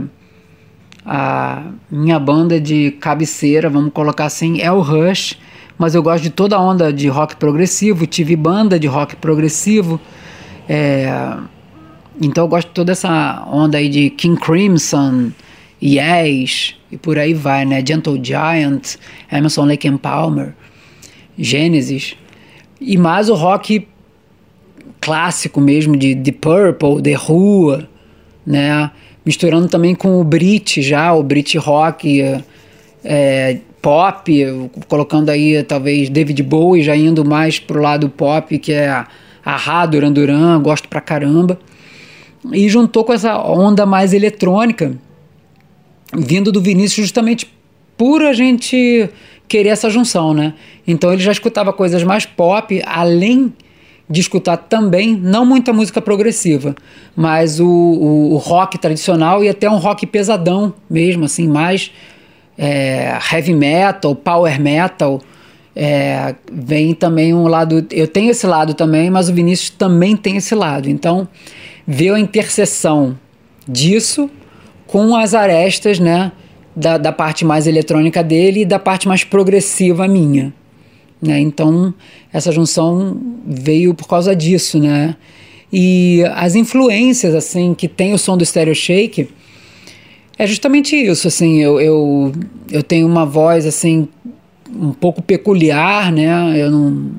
a 1.05 1.65
minha 1.91 2.19
banda 2.19 2.61
de 2.61 2.93
cabeceira, 2.93 3.69
vamos 3.69 3.93
colocar 3.93 4.27
assim, 4.27 4.61
é 4.61 4.71
o 4.73 4.81
Rush 4.81 5.37
mas 5.79 5.95
eu 5.95 6.03
gosto 6.03 6.23
de 6.23 6.31
toda 6.31 6.57
a 6.57 6.61
onda 6.61 6.93
de 6.93 7.09
rock 7.09 7.37
progressivo, 7.37 8.07
tive 8.07 8.37
banda 8.37 8.79
de 8.79 8.87
rock 8.87 9.17
progressivo, 9.17 10.01
é, 10.69 11.37
então 12.21 12.45
eu 12.45 12.49
gosto 12.49 12.69
de 12.69 12.75
toda 12.75 12.93
essa 12.93 13.45
onda 13.51 13.79
aí 13.79 13.89
de 13.89 14.11
King 14.11 14.41
Crimson, 14.41 15.33
Yes, 15.83 16.77
e 16.91 16.97
por 16.97 17.19
aí 17.19 17.35
vai, 17.35 17.67
né? 17.67 17.85
Gentle 17.85 18.19
Giant, 18.23 18.95
Emerson 19.31 19.67
Lake 19.67 19.87
and 19.87 19.99
Palmer, 19.99 20.55
Genesis, 21.37 22.17
e 22.85 22.99
mais 22.99 23.29
o 23.29 23.35
rock 23.35 23.89
clássico 25.01 25.61
mesmo 25.61 25.97
de 25.97 26.15
The 26.15 26.33
Purple, 26.33 27.03
The 27.03 27.17
Who, 27.19 27.83
né? 28.47 28.91
misturando 29.25 29.69
também 29.69 29.95
com 29.95 30.21
o 30.21 30.25
Brit 30.25 30.83
já, 30.83 31.13
o 31.15 31.23
Brit 31.23 31.57
rock, 31.57 32.43
é, 33.03 33.59
pop, 33.81 34.71
colocando 34.87 35.31
aí 35.31 35.63
talvez 35.63 36.09
David 36.09 36.43
Bowie 36.43 36.83
já 36.83 36.95
indo 36.95 37.25
mais 37.25 37.59
pro 37.59 37.81
lado 37.81 38.09
pop, 38.09 38.59
que 38.59 38.73
é 38.73 38.89
a, 38.89 39.07
a 39.45 39.87
Duran 39.87 40.13
Duran, 40.13 40.61
gosto 40.61 40.89
pra 40.89 41.01
caramba. 41.01 41.59
E 42.53 42.69
juntou 42.69 43.05
com 43.05 43.13
essa 43.13 43.39
onda 43.39 43.87
mais 43.87 44.13
eletrônica, 44.13 44.93
vindo 46.15 46.53
do 46.53 46.61
Vinícius 46.61 47.07
justamente 47.07 47.51
por 47.97 48.23
a 48.23 48.35
gente 48.35 49.09
querer 49.49 49.71
essa 49.71 49.91
junção, 49.91 50.35
né? 50.35 50.55
Então 50.87 51.13
ele 51.13 51.23
já 51.23 51.33
escutava 51.33 51.73
coisas 51.73 52.03
mais 52.03 52.27
pop, 52.27 52.83
além 52.87 53.53
de 54.09 54.21
escutar 54.21 54.57
também, 54.57 55.17
não 55.17 55.47
muita 55.47 55.73
música 55.73 56.01
progressiva, 56.01 56.75
mas 57.17 57.59
o, 57.59 57.67
o, 57.67 58.35
o 58.35 58.37
rock 58.37 58.79
tradicional 58.79 59.43
e 59.43 59.49
até 59.49 59.69
um 59.69 59.79
rock 59.79 60.07
pesadão 60.07 60.75
mesmo, 60.91 61.25
assim, 61.25 61.49
mais 61.49 61.91
é, 62.59 63.19
heavy 63.33 63.55
metal, 63.55 64.15
power 64.15 64.61
metal. 64.61 65.21
É, 65.77 66.37
vem 66.53 66.95
também 66.95 67.35
um 67.35 67.49
lado. 67.49 67.85
Eu 67.91 68.07
tenho 68.07 68.31
esse 68.31 68.47
lado 68.47 68.75
também, 68.75 69.11
mas 69.11 69.29
o 69.29 69.35
Vinícius 69.35 69.71
também 69.71 70.17
tem 70.17 70.37
esse 70.37 70.55
lado. 70.55 70.89
Então, 70.89 71.27
ver 71.87 72.13
a 72.13 72.21
interseção 72.21 73.19
disso 73.67 74.31
com 74.87 75.17
as 75.17 75.35
arestas, 75.35 75.99
né? 75.99 76.31
Da, 76.77 76.99
da 76.99 77.13
parte 77.13 77.45
mais 77.45 77.69
eletrônica 77.69 78.21
dele 78.23 78.63
e 78.63 78.65
da 78.65 78.81
parte 78.81 79.07
mais 79.07 79.23
progressiva 79.23 80.09
minha. 80.09 80.53
Né? 81.23 81.39
Então, 81.39 81.95
essa 82.33 82.51
junção 82.51 83.17
veio 83.47 83.95
por 83.95 84.09
causa 84.09 84.35
disso, 84.35 84.79
né? 84.79 85.17
E 85.73 86.23
as 86.35 86.55
influências, 86.55 87.35
assim, 87.35 87.75
que 87.75 87.89
tem 87.89 88.13
o 88.13 88.19
som 88.19 88.37
do 88.37 88.45
Stereo 88.45 88.75
Shake 88.75 89.29
é 90.37 90.47
justamente 90.47 90.97
isso, 90.97 91.29
assim, 91.29 91.61
eu, 91.61 91.81
eu, 91.81 92.33
eu 92.71 92.83
tenho 92.83 93.07
uma 93.07 93.25
voz, 93.25 93.67
assim, 93.67 94.09
um 94.69 94.93
pouco 94.93 95.23
peculiar, 95.23 96.11
né? 96.13 96.61
Eu 96.61 96.71
não, 96.71 97.11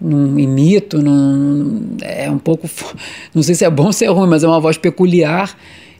não 0.00 0.38
imito, 0.38 1.00
não, 1.00 1.82
é 2.02 2.30
um 2.30 2.38
pouco, 2.38 2.68
não 3.34 3.42
sei 3.42 3.54
se 3.54 3.64
é 3.64 3.70
bom 3.70 3.86
ou 3.86 3.92
se 3.92 4.04
é 4.04 4.08
ruim, 4.08 4.28
mas 4.28 4.42
é 4.42 4.48
uma 4.48 4.60
voz 4.60 4.76
peculiar 4.76 5.56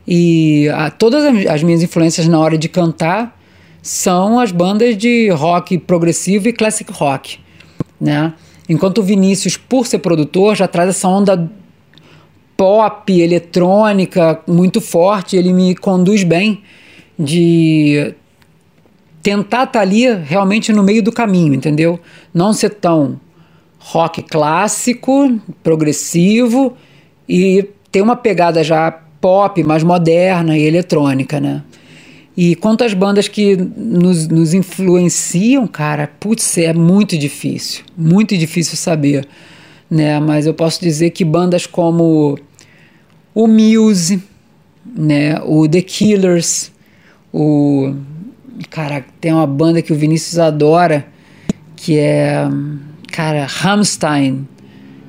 e 0.07 0.69
a, 0.69 0.91
todas 0.91 1.25
as 1.47 1.63
minhas 1.63 1.83
influências 1.83 2.29
na 2.29 2.39
hora 2.39 2.57
de 2.57 2.69
cantar 2.69 3.37
são 3.83 4.39
as 4.39 4.53
bandas 4.53 4.97
de 4.97 5.29
rock 5.31 5.79
progressivo 5.79 6.49
e 6.49 6.53
classic 6.53 6.93
rock, 6.93 7.39
né? 8.01 8.35
Enquanto 8.69 8.99
o 8.99 9.03
Vinícius, 9.03 9.57
por 9.57 9.87
ser 9.87 10.01
produtor, 10.01 10.57
já 10.57 10.67
traz 10.67 10.89
essa 10.89 11.09
onda 11.09 11.51
pop, 12.57 13.13
eletrônica 13.13 14.41
muito 14.47 14.81
forte, 14.81 15.37
ele 15.37 15.53
me 15.53 15.77
conduz 15.77 16.25
bem 16.25 16.63
de 17.19 18.15
tentar 19.23 19.65
estar 19.65 19.67
tá 19.67 19.81
ali 19.81 20.13
realmente 20.13 20.73
no 20.73 20.83
meio 20.83 21.03
do 21.03 21.13
caminho, 21.13 21.55
entendeu? 21.55 22.01
Não 22.33 22.53
ser 22.53 22.71
tão 22.71 23.21
rock 23.79 24.23
clássico, 24.23 25.41
progressivo 25.63 26.77
e 27.29 27.69
ter 27.91 28.03
uma 28.03 28.17
pegada 28.17 28.65
já 28.65 29.01
pop, 29.27 29.61
mais 29.65 29.83
moderna 29.83 30.57
e 30.57 30.63
eletrônica, 30.63 31.41
né? 31.41 31.61
E 32.37 32.55
quanto 32.55 32.85
às 32.85 32.95
bandas 32.95 33.27
que 33.27 33.57
nos, 33.57 34.29
nos 34.29 34.55
influenciam, 34.55 35.67
cara, 35.67 36.09
putz, 36.21 36.57
é 36.59 36.73
muito 36.73 37.19
difícil, 37.19 37.83
muito 37.99 38.39
difícil 38.39 38.77
saber, 38.77 39.27
né? 39.91 40.21
Mas 40.21 40.47
eu 40.47 40.55
posso 40.55 40.81
dizer 40.81 41.11
que 41.11 41.25
bandas 41.25 41.67
como 41.67 42.39
o 43.35 43.49
Muse, 43.49 44.23
né? 44.97 45.41
O 45.45 45.67
The 45.67 45.83
Killers, 45.83 46.71
o 47.33 47.97
cara 48.71 49.05
tem 49.21 49.33
uma 49.33 49.47
banda 49.47 49.83
que 49.83 49.93
o 49.93 49.97
Vinícius 49.97 50.39
adora 50.39 51.05
que 51.75 51.99
é 51.99 52.47
cara 53.11 53.45
Rammstein. 53.45 54.47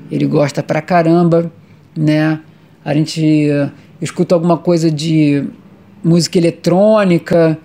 Ele 0.10 0.26
gosta 0.26 0.64
pra 0.64 0.82
caramba, 0.82 1.52
né? 1.96 2.40
A 2.84 2.96
gente 2.96 3.48
escuta 4.02 4.36
alguma 4.36 4.58
coisa 4.58 4.92
de 4.92 5.44
música 6.04 6.38
eletrônica, 6.38 7.58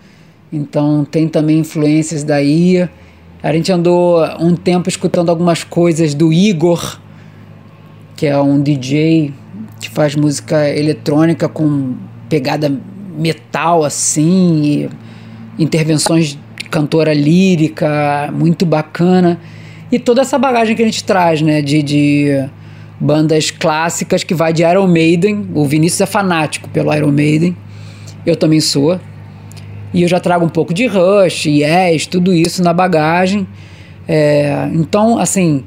então 0.53 1.05
tem 1.05 1.29
também 1.29 1.59
influências 1.59 2.25
daí. 2.25 2.89
A 3.43 3.53
gente 3.53 3.73
andou 3.73 4.25
um 4.41 4.55
tempo 4.55 4.89
escutando 4.89 5.29
algumas 5.29 5.65
coisas 5.65 6.15
do 6.15 6.33
Igor, 6.33 7.01
que 8.17 8.27
é 8.27 8.39
um 8.39 8.61
DJ 8.61 9.33
que 9.81 9.91
faz 9.91 10.15
música 10.15 10.69
eletrônica 10.69 11.49
com 11.49 11.95
pegada 12.29 12.73
metal 13.19 13.85
assim, 13.85 14.89
intervenções 15.59 16.29
de 16.29 16.39
cantora 16.71 17.13
lírica, 17.13 18.33
muito 18.33 18.65
bacana. 18.65 19.39
E 19.91 19.99
toda 19.99 20.23
essa 20.23 20.39
bagagem 20.39 20.75
que 20.75 20.83
a 20.83 20.85
gente 20.87 21.05
traz, 21.05 21.43
né, 21.43 21.61
de, 21.61 21.83
de 21.83 22.49
bandas 23.03 23.51
clássicas 23.51 24.23
que 24.23 24.33
vai 24.33 24.53
de 24.53 24.63
Iron 24.63 24.87
Maiden. 24.87 25.49
O 25.55 25.65
Vinícius 25.65 26.03
é 26.03 26.07
fanático 26.07 26.69
pelo 26.69 26.95
Iron 26.95 27.11
Maiden. 27.11 27.57
Eu 28.25 28.37
também 28.37 28.61
sou. 28.61 28.99
E 29.93 30.03
eu 30.03 30.09
já 30.09 30.21
trago 30.21 30.45
um 30.45 30.49
pouco 30.49 30.73
de 30.73 30.87
Rush, 30.87 31.47
Yes, 31.47 32.07
tudo 32.07 32.33
isso 32.33 32.63
na 32.63 32.73
bagagem. 32.73 33.47
É, 34.07 34.71
então, 34.73 35.19
assim, 35.19 35.65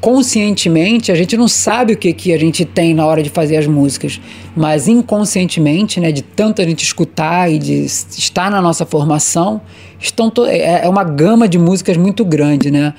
conscientemente 0.00 1.12
a 1.12 1.14
gente 1.14 1.36
não 1.36 1.46
sabe 1.46 1.92
o 1.92 1.96
que, 1.96 2.12
que 2.14 2.32
a 2.32 2.38
gente 2.38 2.64
tem 2.64 2.94
na 2.94 3.04
hora 3.04 3.22
de 3.22 3.28
fazer 3.28 3.58
as 3.58 3.66
músicas, 3.66 4.18
mas 4.56 4.88
inconscientemente, 4.88 6.00
né, 6.00 6.10
de 6.10 6.22
tanto 6.22 6.62
a 6.62 6.64
gente 6.64 6.82
escutar 6.82 7.52
e 7.52 7.58
de 7.58 7.84
estar 7.84 8.50
na 8.50 8.60
nossa 8.62 8.86
formação, 8.86 9.60
estão 10.00 10.32
é, 10.46 10.86
é 10.86 10.88
uma 10.88 11.04
gama 11.04 11.46
de 11.46 11.58
músicas 11.58 11.96
muito 11.98 12.24
grande, 12.24 12.70
né? 12.70 12.94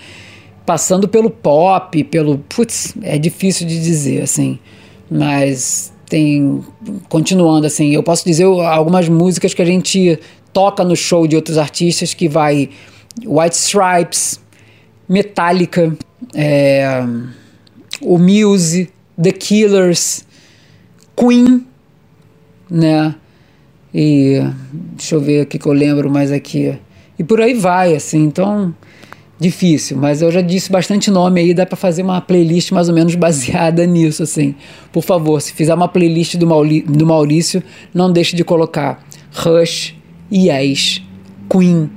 Passando 0.65 1.07
pelo 1.07 1.29
pop, 1.29 2.03
pelo. 2.05 2.37
Putz, 2.37 2.93
é 3.01 3.17
difícil 3.17 3.67
de 3.67 3.81
dizer, 3.81 4.21
assim. 4.21 4.59
Mas 5.09 5.91
tem. 6.07 6.63
Continuando, 7.09 7.67
assim, 7.67 7.93
eu 7.93 8.03
posso 8.03 8.23
dizer 8.25 8.45
algumas 8.45 9.09
músicas 9.09 9.53
que 9.53 9.61
a 9.61 9.65
gente 9.65 10.19
toca 10.53 10.83
no 10.83 10.95
show 10.95 11.27
de 11.27 11.35
outros 11.35 11.57
artistas 11.57 12.13
que 12.13 12.27
vai. 12.27 12.69
White 13.25 13.55
Stripes, 13.55 14.39
Metallica, 15.07 15.97
é, 16.33 17.03
o 18.01 18.17
Muse, 18.17 18.89
The 19.21 19.31
Killers, 19.31 20.25
Queen, 21.15 21.65
né? 22.69 23.15
E 23.93 24.41
deixa 24.71 25.15
eu 25.15 25.21
ver 25.21 25.43
o 25.43 25.45
que 25.45 25.65
eu 25.67 25.73
lembro 25.73 26.09
mais 26.09 26.31
aqui. 26.31 26.77
E 27.19 27.23
por 27.23 27.41
aí 27.41 27.53
vai, 27.53 27.93
assim, 27.93 28.23
então 28.23 28.73
difícil, 29.41 29.97
mas 29.97 30.21
eu 30.21 30.29
já 30.29 30.39
disse 30.39 30.71
bastante 30.71 31.09
nome 31.09 31.41
aí, 31.41 31.51
dá 31.51 31.65
para 31.65 31.75
fazer 31.75 32.03
uma 32.03 32.21
playlist 32.21 32.71
mais 32.71 32.87
ou 32.87 32.93
menos 32.93 33.15
baseada 33.17 33.87
nisso, 33.87 34.21
assim. 34.21 34.53
Por 34.91 35.03
favor, 35.03 35.41
se 35.41 35.51
fizer 35.51 35.73
uma 35.73 35.87
playlist 35.87 36.35
do, 36.35 36.45
Mauri 36.45 36.83
do 36.83 37.07
Maurício, 37.07 37.63
não 37.91 38.11
deixe 38.11 38.35
de 38.35 38.43
colocar 38.43 39.03
Rush, 39.33 39.95
Yes, 40.31 41.01
Queen, 41.49 41.89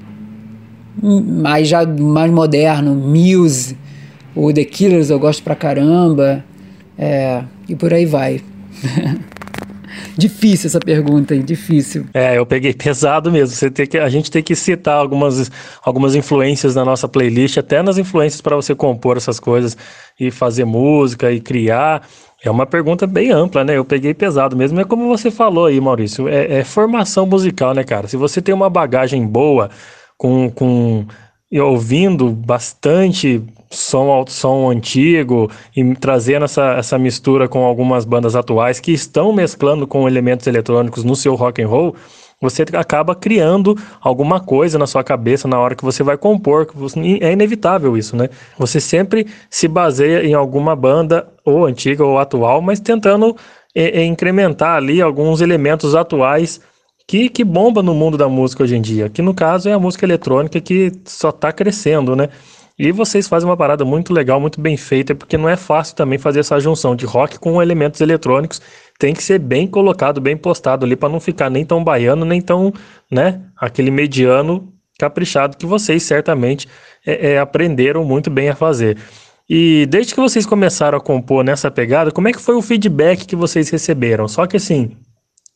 mais 1.03 1.69
já 1.69 1.85
mais 1.85 2.33
moderno, 2.33 2.95
Muse, 2.95 3.77
o 4.35 4.51
The 4.51 4.65
Killers 4.65 5.11
eu 5.11 5.19
gosto 5.19 5.43
pra 5.43 5.55
caramba, 5.55 6.43
é, 6.97 7.45
e 7.69 7.77
por 7.77 7.93
aí 7.93 8.07
vai. 8.07 8.41
Difícil 10.17 10.69
essa 10.69 10.81
pergunta, 10.81 11.35
hein? 11.35 11.43
Difícil. 11.43 12.07
É, 12.15 12.39
eu 12.39 12.47
peguei 12.47 12.73
pesado 12.75 13.31
mesmo. 13.31 13.55
Você 13.55 13.71
tem 13.71 13.87
que, 13.87 13.99
a 13.99 14.09
gente 14.09 14.31
tem 14.31 14.43
que 14.43 14.55
citar 14.55 14.97
algumas, 14.97 15.51
algumas 15.83 16.15
influências 16.15 16.75
na 16.75 16.85
nossa 16.85 17.09
playlist, 17.09 17.59
até 17.59 17.83
nas 17.83 17.99
influências 17.99 18.41
para 18.41 18.57
você 18.57 18.75
compor 18.75 19.17
essas 19.17 19.41
coisas 19.41 19.77
e 20.19 20.31
fazer 20.31 20.65
música 20.65 21.31
e 21.33 21.41
criar. 21.41 22.07
É 22.45 22.51
uma 22.51 22.67
pergunta 22.67 23.07
bem 23.07 23.31
ampla, 23.31 23.65
né? 23.65 23.77
Eu 23.77 23.85
peguei 23.85 24.13
pesado 24.13 24.57
mesmo. 24.57 24.79
É 24.81 24.85
como 24.85 25.09
você 25.09 25.31
falou 25.31 25.67
aí, 25.67 25.81
Maurício. 25.81 26.29
É, 26.29 26.59
é 26.61 26.65
formação 26.65 27.27
musical, 27.27 27.75
né, 27.75 27.83
cara? 27.83 28.07
Se 28.07 28.17
você 28.17 28.43
tem 28.43 28.55
uma 28.55 28.69
bagagem 28.69 29.27
boa 29.27 29.71
com, 30.19 30.51
com 30.51 31.07
ouvindo 31.63 32.31
bastante 32.31 33.43
som, 33.71 34.25
som 34.27 34.69
antigo 34.71 35.51
e 35.77 35.95
trazendo 35.95 36.45
essa, 36.45 36.75
essa 36.75 36.99
mistura 36.99 37.49
com 37.49 37.65
algumas 37.65 38.05
bandas 38.05 38.37
atuais 38.37 38.81
que 38.81 38.93
estão 38.93 39.33
mesclando 39.33 39.87
com 39.87 40.09
elementos 40.09 40.47
eletrônicos 40.47 41.05
no 41.05 41.17
seu 41.17 41.35
rock 41.35 41.63
and 41.63 41.69
roll, 41.69 41.95
você 42.41 42.65
acaba 42.75 43.15
criando 43.15 43.77
alguma 44.01 44.39
coisa 44.39 44.79
na 44.79 44.87
sua 44.87 45.03
cabeça 45.03 45.49
na 45.49 45.59
hora 45.59 45.75
que 45.75 45.85
você 45.85 46.03
vai 46.03 46.17
compor. 46.17 46.69
É 47.21 47.33
inevitável 47.33 47.97
isso, 47.97 48.17
né? 48.17 48.29
Você 48.59 48.81
sempre 48.81 49.27
se 49.49 49.67
baseia 49.67 50.25
em 50.25 50.35
alguma 50.35 50.77
banda, 50.77 51.27
ou 51.45 51.65
antiga 51.65 52.05
ou 52.05 52.19
atual, 52.19 52.61
mas 52.61 52.81
tentando 52.81 53.37
é, 53.75 54.01
é, 54.01 54.05
incrementar 54.05 54.77
ali 54.77 55.01
alguns 55.01 55.41
elementos 55.41 55.95
atuais 55.95 56.61
que, 57.07 57.29
que 57.29 57.45
bomba 57.45 57.83
no 57.83 57.95
mundo 57.95 58.17
da 58.17 58.29
música 58.29 58.63
hoje 58.63 58.77
em 58.77 58.83
dia. 58.83 59.09
Que 59.09 59.23
no 59.23 59.35
caso 59.35 59.69
é 59.69 59.73
a 59.73 59.79
música 59.79 60.05
eletrônica 60.05 60.61
que 60.61 60.93
só 61.05 61.31
está 61.31 61.53
crescendo, 61.53 62.15
né? 62.15 62.29
E 62.77 62.91
vocês 62.91 63.29
fazem 63.29 63.49
uma 63.49 63.57
parada 63.57 63.85
muito 63.85 64.13
legal, 64.13 64.41
muito 64.41 64.61
bem 64.61 64.77
feita, 64.77 65.15
porque 65.15 65.37
não 65.37 65.49
é 65.49 65.57
fácil 65.57 65.95
também 65.95 66.19
fazer 66.19 66.41
essa 66.41 66.59
junção 66.59 66.97
de 66.97 67.07
rock 67.07 67.39
com 67.39 67.63
elementos 67.63 68.01
eletrônicos. 68.01 68.61
Tem 68.99 69.15
que 69.15 69.23
ser 69.23 69.39
bem 69.39 69.67
colocado, 69.67 70.21
bem 70.21 70.37
postado 70.37 70.85
ali, 70.85 70.97
para 70.97 71.09
não 71.09 71.21
ficar 71.21 71.49
nem 71.49 71.65
tão 71.65 71.85
baiano, 71.85 72.25
nem 72.25 72.41
tão, 72.41 72.73
né, 73.11 73.41
aquele 73.57 73.93
mediano 73.93 74.73
caprichado 74.99 75.57
que 75.57 75.67
vocês 75.67 76.03
certamente 76.03 76.69
é, 77.07 77.33
é, 77.33 77.39
aprenderam 77.39 78.05
muito 78.05 78.29
bem 78.29 78.49
a 78.49 78.57
fazer. 78.57 78.99
E 79.49 79.87
desde 79.87 80.15
que 80.15 80.21
vocês 80.21 80.47
começaram 80.47 80.99
a 80.99 81.01
compor 81.01 81.45
nessa 81.45 81.71
pegada, 81.71 82.11
como 82.11 82.29
é 82.29 82.33
que 82.33 82.41
foi 82.41 82.57
o 82.57 82.63
feedback 82.63 83.27
que 83.27 83.37
vocês 83.37 83.69
receberam? 83.69 84.27
Só 84.27 84.47
que 84.47 84.57
assim, 84.57 84.97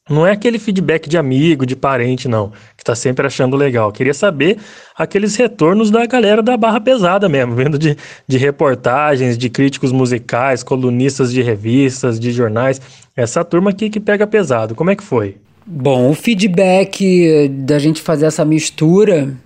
não 0.09 0.27
é 0.27 0.33
aquele 0.33 0.59
feedback 0.59 1.09
de 1.09 1.19
amigo, 1.19 1.67
de 1.67 1.77
parente, 1.77 2.29
não, 2.29 2.51
que 2.77 2.83
tá 2.83 2.95
sempre 2.95 3.27
achando 3.27 3.57
legal. 3.57 3.93
Queria 3.93 4.15
saber 4.15 4.59
aqueles 4.97 5.37
retornos 5.37 5.91
da 5.91 6.07
galera 6.07 6.43
da 6.43 6.57
barra 6.57 6.81
pesada 6.81 7.29
mesmo, 7.29 7.55
vendo 7.57 7.79
de, 7.79 7.97
de 8.27 8.39
reportagens, 8.39 9.37
de 9.37 9.51
críticos 9.51 9.93
musicais, 9.93 10.63
colunistas 10.63 11.33
de 11.33 11.43
revistas, 11.43 12.19
de 12.19 12.33
jornais. 12.33 12.81
Essa 13.15 13.45
turma 13.45 13.71
aqui 13.71 13.91
que 13.91 14.01
pega 14.01 14.27
pesado. 14.27 14.75
Como 14.75 14.91
é 14.91 14.97
que 14.97 15.03
foi? 15.03 15.37
Bom, 15.67 16.09
o 16.09 16.15
feedback 16.15 17.49
da 17.49 17.79
gente 17.79 18.01
fazer 18.01 18.25
essa 18.25 18.45
mistura 18.45 19.37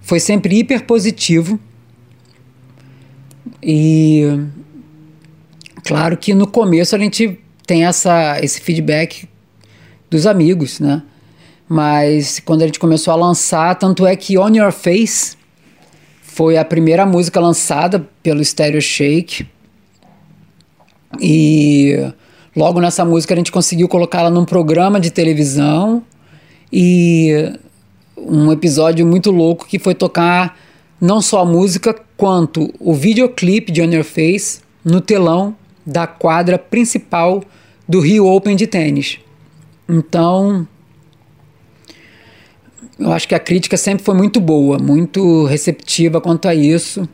foi 0.00 0.18
sempre 0.18 0.58
hiper 0.58 0.84
positivo. 0.84 1.60
E 3.62 4.26
claro 5.84 6.16
que 6.16 6.32
no 6.32 6.46
começo 6.46 6.96
a 6.96 6.98
gente 6.98 7.38
tem 7.66 7.84
essa, 7.84 8.40
esse 8.42 8.60
feedback 8.60 9.28
dos 10.12 10.26
amigos, 10.26 10.78
né? 10.78 11.02
Mas 11.66 12.38
quando 12.38 12.62
a 12.62 12.66
gente 12.66 12.78
começou 12.78 13.12
a 13.12 13.16
lançar, 13.16 13.74
tanto 13.76 14.06
é 14.06 14.14
que 14.14 14.38
On 14.38 14.54
Your 14.54 14.70
Face 14.70 15.36
foi 16.20 16.58
a 16.58 16.64
primeira 16.64 17.06
música 17.06 17.40
lançada 17.40 18.06
pelo 18.22 18.44
Stereo 18.44 18.80
Shake. 18.80 19.46
E 21.18 21.96
logo 22.54 22.78
nessa 22.78 23.04
música 23.06 23.32
a 23.32 23.36
gente 23.36 23.50
conseguiu 23.50 23.88
colocá-la 23.88 24.28
num 24.28 24.44
programa 24.44 25.00
de 25.00 25.10
televisão 25.10 26.02
e 26.70 27.52
um 28.16 28.52
episódio 28.52 29.06
muito 29.06 29.30
louco 29.30 29.66
que 29.66 29.78
foi 29.78 29.94
tocar 29.94 30.58
não 31.00 31.20
só 31.22 31.40
a 31.40 31.44
música, 31.44 31.94
quanto 32.16 32.72
o 32.78 32.94
videoclipe 32.94 33.72
de 33.72 33.82
On 33.82 33.90
Your 33.90 34.04
Face 34.04 34.60
no 34.84 35.00
telão 35.00 35.56
da 35.84 36.06
quadra 36.06 36.58
principal 36.58 37.42
do 37.88 37.98
Rio 37.98 38.26
Open 38.26 38.54
de 38.54 38.66
tênis. 38.66 39.18
Então, 39.88 40.66
eu 42.98 43.12
acho 43.12 43.26
que 43.26 43.34
a 43.34 43.40
crítica 43.40 43.76
sempre 43.76 44.04
foi 44.04 44.14
muito 44.14 44.40
boa, 44.40 44.78
muito 44.78 45.44
receptiva 45.46 46.20
quanto 46.20 46.46
a 46.48 46.54
isso. 46.54 47.08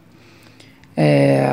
É... 0.96 1.48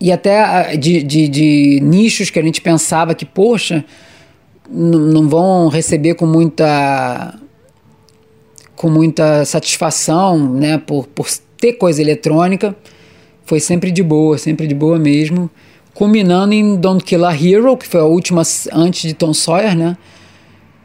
E 0.00 0.12
até 0.12 0.76
de, 0.76 1.02
de, 1.02 1.28
de, 1.28 1.80
nichos 1.82 2.28
que 2.28 2.38
a 2.38 2.42
gente 2.42 2.60
pensava 2.60 3.14
que, 3.14 3.24
poxa, 3.24 3.84
não 4.70 5.28
vão 5.28 5.68
receber 5.68 6.14
com 6.14 6.26
muita 6.26 7.34
com 8.74 8.90
muita 8.90 9.44
satisfação, 9.46 10.52
né, 10.52 10.76
por, 10.76 11.06
por 11.06 11.26
ter 11.58 11.74
coisa 11.74 12.02
eletrônica, 12.02 12.76
foi 13.46 13.58
sempre 13.58 13.90
de 13.90 14.02
boa, 14.02 14.36
sempre 14.36 14.66
de 14.66 14.74
boa 14.74 14.98
mesmo. 14.98 15.50
Culminando 15.96 16.52
em 16.52 16.76
Don't 16.76 17.02
Kill 17.02 17.24
a 17.24 17.34
Hero, 17.34 17.74
que 17.74 17.86
foi 17.88 18.02
a 18.02 18.04
última 18.04 18.42
antes 18.70 19.00
de 19.00 19.14
Tom 19.14 19.32
Sawyer, 19.32 19.74
né? 19.74 19.96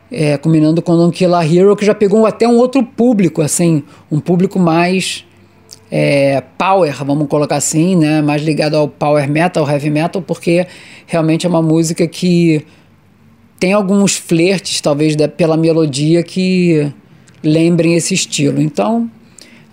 É, 0.10 0.38
combinando 0.38 0.82
com 0.82 0.96
Don't 0.96 1.14
Kill 1.14 1.36
a 1.36 1.46
Hero, 1.46 1.76
que 1.76 1.86
já 1.86 1.94
pegou 1.94 2.26
até 2.26 2.48
um 2.48 2.56
outro 2.56 2.82
público, 2.82 3.42
assim, 3.42 3.84
um 4.10 4.22
público 4.22 4.58
mais 4.58 5.26
é, 5.92 6.42
power, 6.58 7.04
vamos 7.04 7.28
colocar 7.28 7.58
assim, 7.58 7.98
né? 7.98 8.22
Mais 8.22 8.42
ligado 8.42 8.76
ao 8.76 8.88
power 8.88 9.30
metal, 9.30 9.70
heavy 9.70 9.90
metal, 9.90 10.22
porque 10.22 10.66
realmente 11.06 11.46
é 11.46 11.50
uma 11.50 11.62
música 11.62 12.08
que 12.08 12.66
tem 13.60 13.74
alguns 13.74 14.16
flertes, 14.16 14.80
talvez, 14.80 15.18
pela 15.36 15.58
melodia 15.58 16.24
que 16.24 16.90
lembrem 17.44 17.96
esse 17.96 18.14
estilo. 18.14 18.62
Então, 18.62 19.12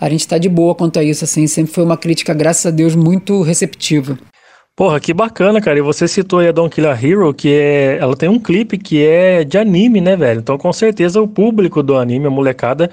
a 0.00 0.08
gente 0.10 0.20
está 0.22 0.36
de 0.36 0.48
boa 0.48 0.74
quanto 0.74 0.98
a 0.98 1.04
isso, 1.04 1.22
assim, 1.22 1.46
sempre 1.46 1.72
foi 1.72 1.84
uma 1.84 1.96
crítica, 1.96 2.34
graças 2.34 2.66
a 2.66 2.72
Deus, 2.72 2.96
muito 2.96 3.40
receptiva. 3.42 4.18
Porra, 4.78 5.00
que 5.00 5.12
bacana, 5.12 5.60
cara. 5.60 5.76
E 5.76 5.82
você 5.82 6.06
citou 6.06 6.38
aí 6.38 6.46
a 6.46 6.52
Don't 6.52 6.72
Kill 6.72 6.88
a 6.88 6.92
Hero, 6.94 7.34
que 7.34 7.52
é. 7.52 7.98
Ela 8.00 8.14
tem 8.16 8.28
um 8.28 8.38
clipe 8.38 8.78
que 8.78 9.04
é 9.04 9.42
de 9.42 9.58
anime, 9.58 10.00
né, 10.00 10.14
velho? 10.14 10.38
Então, 10.38 10.56
com 10.56 10.72
certeza, 10.72 11.20
o 11.20 11.26
público 11.26 11.82
do 11.82 11.96
anime, 11.96 12.28
a 12.28 12.30
molecada 12.30 12.88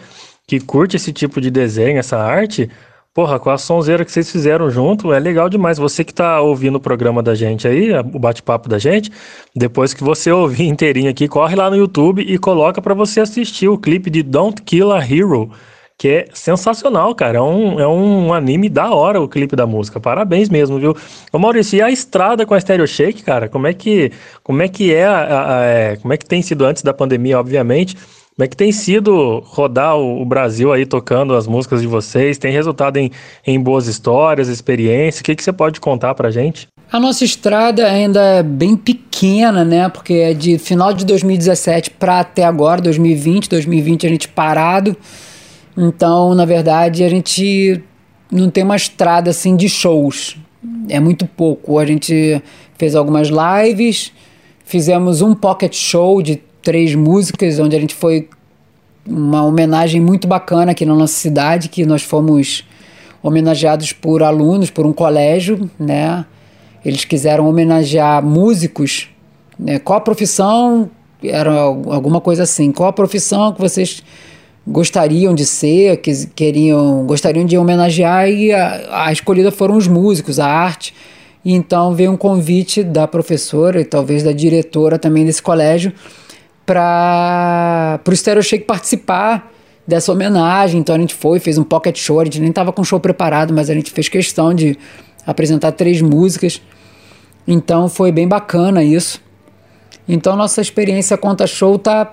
que 0.48 0.60
curte 0.60 0.95
esse 0.95 1.13
tipo 1.13 1.39
de 1.39 1.52
desenho, 1.52 2.00
essa 2.00 2.17
arte, 2.17 2.71
porra, 3.13 3.38
com 3.38 3.52
a 3.52 3.58
sonzeira 3.60 4.04
que 4.04 4.12
vocês 4.12 4.32
fizeram 4.32 4.67
junto, 4.71 5.13
é 5.13 5.19
legal 5.19 5.48
demais. 5.48 5.78
Você 5.78 6.04
que 6.04 6.12
tá 6.12 6.41
ouvindo 6.41 6.78
o 6.78 6.80
programa 6.80 7.21
da 7.21 7.36
gente 7.36 7.67
aí, 7.67 7.91
o 7.93 8.17
bate-papo 8.17 8.67
da 8.67 8.80
gente, 8.80 9.12
depois 9.56 9.93
que 9.93 10.04
você 10.04 10.32
ouvir 10.34 10.65
inteirinho 10.65 11.12
aqui, 11.12 11.28
corre 11.28 11.56
lá 11.56 11.69
no 11.69 11.76
YouTube 11.76 12.24
e 12.24 12.36
coloca 12.39 12.82
para 12.82 12.95
você 12.95 13.19
assistir 13.19 13.67
o 13.67 13.78
clipe 13.78 14.10
de 14.10 14.24
Don't 14.24 14.60
Kill 14.63 14.91
a 14.91 15.00
Hero 15.00 15.52
que 15.98 16.10
é 16.10 16.26
sensacional, 16.34 17.16
cara. 17.16 17.38
É 17.38 17.42
um, 17.42 17.80
é 17.80 17.88
um 17.88 18.34
anime 18.34 18.70
da 18.70 18.92
hora 18.92 19.22
o 19.22 19.28
clipe 19.28 19.56
da 19.56 19.66
música. 19.66 20.00
Parabéns 20.00 20.50
mesmo, 20.50 20.78
viu? 20.80 20.96
Ô 21.32 21.40
Maurício, 21.40 21.78
e 21.78 21.82
a 21.82 21.90
estrada 21.90 22.46
com 22.46 22.54
a 22.54 22.60
Stereo 22.60 22.88
Shake, 22.88 23.24
cara? 23.24 23.48
Como 23.48 23.68
é 23.68 23.74
que, 23.74 24.12
como 24.44 24.62
é, 24.62 24.68
que 24.68 24.94
é, 24.94 25.06
a, 25.06 25.58
a, 25.58 25.64
é, 25.64 25.96
como 25.98 26.14
é 26.14 26.18
que 26.18 26.26
tem 26.26 26.42
sido 26.42 26.66
antes 26.66 26.84
da 26.84 26.94
pandemia, 26.94 27.40
obviamente? 27.40 27.96
Como 27.96 28.44
é 28.44 28.48
que 28.50 28.58
tem 28.58 28.70
sido 28.70 29.42
rodar 29.46 29.96
o, 29.96 30.22
o 30.22 30.26
Brasil 30.26 30.74
aí 30.74 30.86
tocando 30.86 31.34
as 31.34 31.48
músicas 31.48 31.82
de 31.82 31.88
vocês? 31.88 32.38
Tem 32.38 32.52
resultado 32.52 32.98
em, 32.98 33.10
em 33.48 33.58
boas 33.58 33.88
histórias, 33.88 34.50
experiências? 34.50 35.22
O 35.22 35.24
que, 35.24 35.36
que 35.36 35.42
você 35.42 35.54
pode 35.54 35.80
contar 35.80 36.14
pra 36.16 36.30
gente? 36.30 36.68
A 36.92 37.00
nossa 37.00 37.24
estrada 37.24 37.88
ainda 37.88 38.22
é 38.22 38.44
bem 38.44 38.76
pequena, 38.76 39.64
né? 39.64 39.88
Porque 39.88 40.14
é 40.16 40.34
de 40.34 40.58
final 40.58 40.94
de 40.94 41.06
2017 41.06 41.92
para 41.92 42.20
até 42.20 42.44
agora, 42.44 42.82
2020. 42.82 43.50
2020 43.50 44.06
a 44.06 44.10
gente 44.10 44.28
parado. 44.28 44.98
Então, 45.78 46.34
na 46.34 46.46
verdade, 46.46 47.04
a 47.04 47.10
gente 47.10 47.84
não 48.32 48.50
tem 48.50 48.64
uma 48.64 48.76
estrada 48.76 49.30
assim 49.30 49.56
de 49.56 49.68
shows. 49.68 50.38
É 50.90 51.00
muito 51.00 51.26
pouco. 51.26 51.80
A 51.80 51.86
gente 51.86 52.42
fez 52.78 52.96
algumas 52.96 53.30
lives, 53.30 54.12
fizemos 54.64 55.22
um 55.22 55.34
pocket 55.34 55.76
show 55.76 56.22
de 56.22 56.42
três 56.62 56.96
músicas, 56.96 57.60
onde 57.60 57.76
a 57.76 57.80
gente 57.80 57.94
foi 57.94 58.30
uma 59.08 59.44
homenagem 59.44 60.02
muito 60.02 60.28
bacana 60.28 60.72
aqui 60.72 60.86
na 60.86 60.96
nossa 60.96 61.14
cidade, 61.14 61.70
que 61.70 61.86
nós 61.86 62.02
fomos 62.02 62.66
homenageados 63.22 63.92
por 63.92 64.24
alunos, 64.24 64.70
por 64.70 64.86
um 64.86 64.94
colégio, 64.94 65.70
né? 65.80 66.26
Eles 66.84 67.06
quiseram 67.06 67.48
homenagear 67.48 68.24
músicos, 68.24 69.10
né? 69.58 69.80
Qual 69.80 69.98
a 69.98 70.02
profissão? 70.02 70.90
Era 71.24 71.52
alguma 71.52 72.22
coisa 72.22 72.44
assim. 72.44 72.72
Qual 72.72 72.90
a 72.90 72.94
profissão 72.94 73.52
que 73.54 73.60
vocês 73.62 74.04
gostariam 74.67 75.34
de 75.34 75.45
ser, 75.45 75.97
que 75.97 76.28
queriam, 76.28 77.06
gostariam 77.06 77.45
de 77.45 77.58
homenagear 77.58 78.30
e 78.30 78.51
a, 78.51 79.06
a 79.06 79.12
escolhida 79.12 79.51
foram 79.51 79.78
os 79.78 79.88
músicos, 79.88 80.39
a 80.39 80.47
arte. 80.47 80.93
E 81.43 81.54
então 81.54 81.93
veio 81.93 82.12
um 82.12 82.17
convite 82.17 82.84
da 82.84 83.08
professora 83.08 83.80
e 83.80 83.86
talvez 83.86 84.23
da 84.23 84.32
diretora 84.32 84.97
também 84.97 85.23
desse 85.25 85.41
colégio 85.41 85.93
para 86.65 88.01
o 88.08 88.15
Stereo 88.15 88.41
Shake 88.41 88.65
participar 88.65 89.51
dessa 89.88 90.12
homenagem. 90.12 90.80
Então 90.80 90.95
a 90.95 90.97
gente 90.99 91.13
foi, 91.13 91.39
fez 91.39 91.60
um 91.60 91.63
pocket 91.63 91.97
show, 91.97 92.19
a 92.19 92.25
gente 92.25 92.39
nem 92.39 92.49
estava 92.49 92.73
com 92.73 92.82
o 92.82 92.86
show 92.86 92.99
preparado, 92.99 93.54
mas 93.54 93.69
a 93.69 93.73
gente 93.75 93.91
fez 93.91 94.10
questão 94.10 94.54
de 94.54 94.75
apresentar 95.25 95.71
três 95.73 96.01
músicas. 96.01 96.60
Então 97.47 97.88
foi 97.88 98.12
bem 98.12 98.28
bacana 98.28 98.84
isso. 98.84 99.21
Então 100.08 100.36
nossa 100.36 100.62
experiência 100.62 101.15
conta 101.15 101.45
show 101.45 101.78
tá 101.78 102.12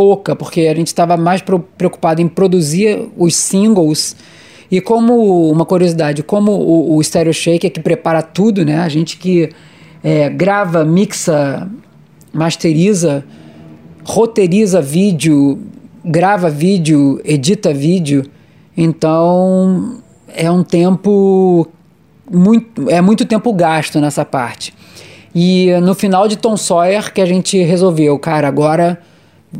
pouca, 0.00 0.34
porque 0.34 0.62
a 0.62 0.74
gente 0.74 0.86
estava 0.86 1.14
mais 1.14 1.42
preocupado 1.76 2.22
em 2.22 2.26
produzir 2.26 3.10
os 3.18 3.36
singles. 3.36 4.16
E 4.70 4.80
como 4.80 5.50
uma 5.50 5.66
curiosidade, 5.66 6.22
como 6.22 6.52
o, 6.52 6.96
o 6.96 7.04
Stereo 7.04 7.34
Shake 7.34 7.66
é 7.66 7.70
que 7.70 7.80
prepara 7.80 8.22
tudo, 8.22 8.64
né? 8.64 8.78
A 8.78 8.88
gente 8.88 9.18
que 9.18 9.50
é, 10.02 10.30
grava, 10.30 10.86
mixa, 10.86 11.68
masteriza, 12.32 13.22
roteiriza 14.02 14.80
vídeo, 14.80 15.58
grava 16.02 16.48
vídeo, 16.48 17.20
edita 17.22 17.74
vídeo. 17.74 18.24
Então 18.74 19.98
é 20.34 20.50
um 20.50 20.62
tempo 20.62 21.68
muito 22.30 22.88
é 22.88 23.02
muito 23.02 23.26
tempo 23.26 23.52
gasto 23.52 24.00
nessa 24.00 24.24
parte. 24.24 24.72
E 25.34 25.68
no 25.82 25.94
final 25.94 26.26
de 26.26 26.38
Tom 26.38 26.56
Sawyer 26.56 27.12
que 27.12 27.20
a 27.20 27.26
gente 27.26 27.62
resolveu, 27.62 28.18
cara, 28.18 28.48
agora 28.48 28.98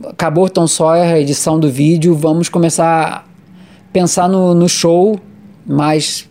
acabou 0.09 0.48
Tom 0.48 0.66
Sawyer, 0.66 1.14
a 1.14 1.20
edição 1.20 1.59
do 1.59 1.70
vídeo, 1.70 2.14
vamos 2.14 2.48
começar 2.48 3.24
a 3.26 3.31
pensar 3.92 4.29
no, 4.29 4.55
no 4.55 4.68
show 4.68 5.18
mais 5.66 6.29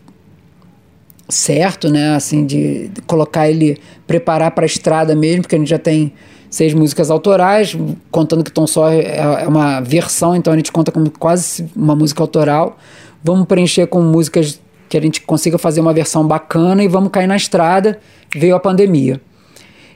certo, 1.28 1.90
né? 1.90 2.16
Assim, 2.16 2.46
de, 2.46 2.90
de 2.90 3.02
colocar 3.02 3.50
ele, 3.50 3.78
preparar 4.08 4.52
para 4.52 4.66
a 4.66 4.68
estrada 4.68 5.16
mesmo, 5.16 5.44
porque 5.44 5.56
a 5.56 5.60
gente 5.60 5.70
já 5.70 5.80
tem 5.80 6.14
seis 6.50 6.74
músicas 6.74 7.12
autorais, 7.12 7.78
contando 8.10 8.44
que 8.44 8.52
Tom 8.52 8.66
Sawyer 8.66 9.06
é, 9.06 9.44
é 9.44 9.48
uma 9.48 9.80
versão, 9.82 10.36
então 10.36 10.52
a 10.52 10.56
gente 10.56 10.72
conta 10.72 10.92
como 10.92 11.10
quase 11.12 11.70
uma 11.76 11.96
música 11.96 12.24
autoral. 12.24 12.78
Vamos 13.24 13.46
preencher 13.46 13.86
com 13.88 14.02
músicas 14.02 14.60
que 14.88 14.98
a 14.98 15.02
gente 15.02 15.22
consiga 15.22 15.58
fazer 15.58 15.82
uma 15.82 15.94
versão 15.94 16.26
bacana 16.26 16.84
e 16.84 16.88
vamos 16.88 17.12
cair 17.12 17.28
na 17.28 17.36
estrada. 17.36 18.00
Veio 18.36 18.56
a 18.56 18.60
pandemia. 18.60 19.22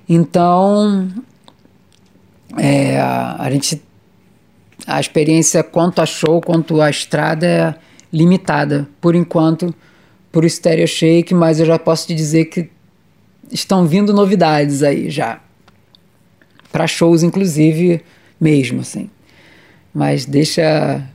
Então, 0.08 1.08
é, 2.58 3.00
a 3.00 3.48
gente 3.52 3.82
a 4.86 5.00
experiência 5.00 5.64
quanto 5.64 6.02
a 6.02 6.06
show, 6.06 6.42
quanto 6.42 6.82
a 6.82 6.90
estrada 6.90 7.48
é 7.48 7.76
limitada 8.12 8.88
por 9.00 9.16
enquanto 9.16 9.74
por 10.32 10.50
Stereo 10.50 10.88
Shake, 10.88 11.34
mas 11.34 11.60
eu 11.60 11.66
já 11.66 11.80
posso 11.80 12.08
te 12.08 12.16
dizer 12.16 12.46
que 12.46 12.70
estão 13.52 13.86
vindo 13.86 14.14
novidades 14.14 14.84
aí 14.84 15.10
já. 15.10 15.40
Para 16.72 16.88
shows 16.88 17.24
inclusive 17.24 18.02
mesmo 18.40 18.82
assim. 18.82 19.10
Mas 19.94 20.26
deixa 20.26 21.08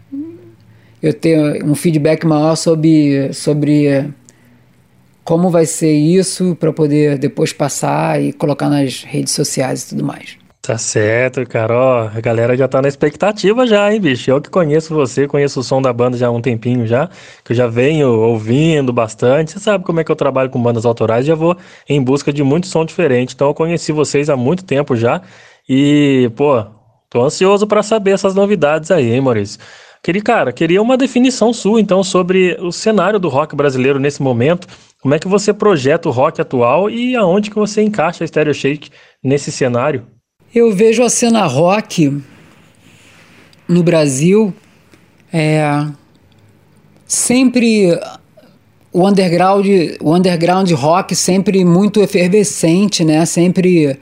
eu 1.03 1.13
ter 1.13 1.65
um 1.65 1.75
feedback 1.75 2.25
maior 2.25 2.57
sobre 2.57 3.33
sobre 3.33 4.09
como 5.25 5.51
vai 5.51 5.67
ser 5.67 5.93
isso 5.93 6.57
para 6.59 6.73
poder 6.73 7.19
depois 7.19 7.53
passar 7.53 8.23
e 8.23 8.33
colocar 8.33 8.71
nas 8.71 9.03
redes 9.03 9.33
sociais 9.33 9.83
e 9.83 9.89
tudo 9.91 10.05
mais. 10.05 10.39
Tá 10.69 10.77
certo, 10.77 11.47
cara. 11.47 11.75
Ó, 11.75 12.11
a 12.15 12.21
galera 12.21 12.55
já 12.55 12.69
tá 12.69 12.83
na 12.83 12.89
expectativa 12.89 13.67
já, 13.67 13.91
hein, 13.91 13.99
bicho? 13.99 14.31
Eu 14.31 14.39
que 14.39 14.51
conheço 14.51 14.93
você, 14.95 15.27
conheço 15.27 15.61
o 15.61 15.63
som 15.63 15.81
da 15.81 15.91
banda 15.95 16.15
já 16.19 16.27
há 16.27 16.31
um 16.31 16.43
tempinho 16.43 16.87
já, 16.87 17.09
que 17.43 17.53
eu 17.53 17.57
já 17.57 17.67
venho 17.67 18.11
ouvindo 18.11 18.93
bastante. 18.93 19.53
Você 19.53 19.61
sabe 19.61 19.83
como 19.83 20.01
é 20.01 20.05
que 20.05 20.13
eu 20.13 20.17
trabalho 20.17 20.51
com 20.51 20.63
bandas 20.63 20.85
autorais, 20.85 21.25
já 21.25 21.35
vou 21.35 21.57
em 21.89 22.03
busca 22.03 22.31
de 22.31 22.43
muito 22.43 22.67
som 22.67 22.85
diferente. 22.85 23.35
Então 23.35 23.49
eu 23.49 23.55
conheci 23.55 23.93
vocês 23.93 24.29
há 24.29 24.37
muito 24.37 24.63
tempo 24.63 24.95
já 24.95 25.23
e, 25.67 26.31
pô, 26.37 26.63
tô 27.09 27.25
ansioso 27.25 27.67
para 27.67 27.83
saber 27.83 28.11
essas 28.11 28.35
novidades 28.35 28.91
aí, 28.91 29.11
hein, 29.15 29.23
Maurício? 29.23 29.59
Queria, 30.03 30.23
cara, 30.23 30.53
queria 30.53 30.83
uma 30.83 30.99
definição 30.99 31.51
sua, 31.51 31.81
então, 31.81 32.05
sobre 32.05 32.59
o 32.61 32.71
cenário 32.71 33.19
do 33.19 33.31
rock 33.31 33.57
brasileiro 33.57 33.99
nesse 33.99 34.23
momento. 34.23 34.69
Como 35.01 35.15
é 35.15 35.19
que 35.19 35.29
você 35.29 35.55
projeta 35.55 36.11
o 36.11 36.13
rock 36.13 36.43
atual 36.43 36.91
e 36.91 37.17
aonde 37.17 37.49
que 37.49 37.57
você 37.57 37.81
encaixa 37.81 38.23
a 38.23 38.27
Stereo 38.27 38.53
Shake 38.53 38.91
nesse 39.25 39.51
cenário? 39.51 40.18
Eu 40.55 40.73
vejo 40.73 41.03
a 41.03 41.11
cena 41.11 41.45
rock 41.45 42.23
no 43.69 43.83
Brasil 43.83 44.55
é, 45.31 45.87
sempre 47.07 47.99
o 48.91 49.07
underground, 49.07 49.67
o 50.01 50.15
underground 50.15 50.71
rock 50.73 51.15
sempre 51.15 51.63
muito 51.67 52.01
efervescente, 52.01 53.05
né? 53.05 53.27
Sempre 53.27 54.01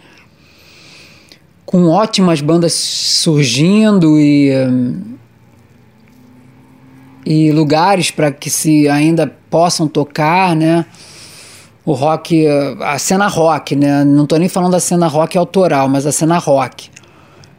com 1.65 1.89
ótimas 1.89 2.41
bandas 2.41 2.75
surgindo 2.75 4.19
e 4.21 4.53
e 7.27 7.51
lugares 7.51 8.13
para 8.13 8.31
que 8.31 8.49
se 8.49 8.89
ainda 8.89 9.27
possam 9.51 9.89
tocar, 9.89 10.55
né? 10.55 10.87
O 11.87 11.93
rock, 11.93 12.45
a 12.81 12.99
cena 12.99 13.29
rock, 13.29 13.77
né? 13.77 14.05
Não 14.05 14.25
estou 14.25 14.41
nem 14.41 14.49
falando 14.49 14.73
da 14.73 14.81
cena 14.81 15.07
rock 15.07 15.39
autoral, 15.39 15.89
mas 15.89 16.05
a 16.05 16.11
cena 16.11 16.37
rock. 16.37 16.91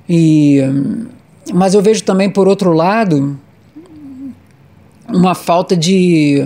E, 0.07 0.59
mas 1.53 1.73
eu 1.73 1.81
vejo 1.81 2.03
também, 2.03 2.29
por 2.29 2.45
outro 2.45 2.73
lado, 2.73 3.39
uma 5.07 5.33
falta 5.33 5.77
de, 5.77 6.45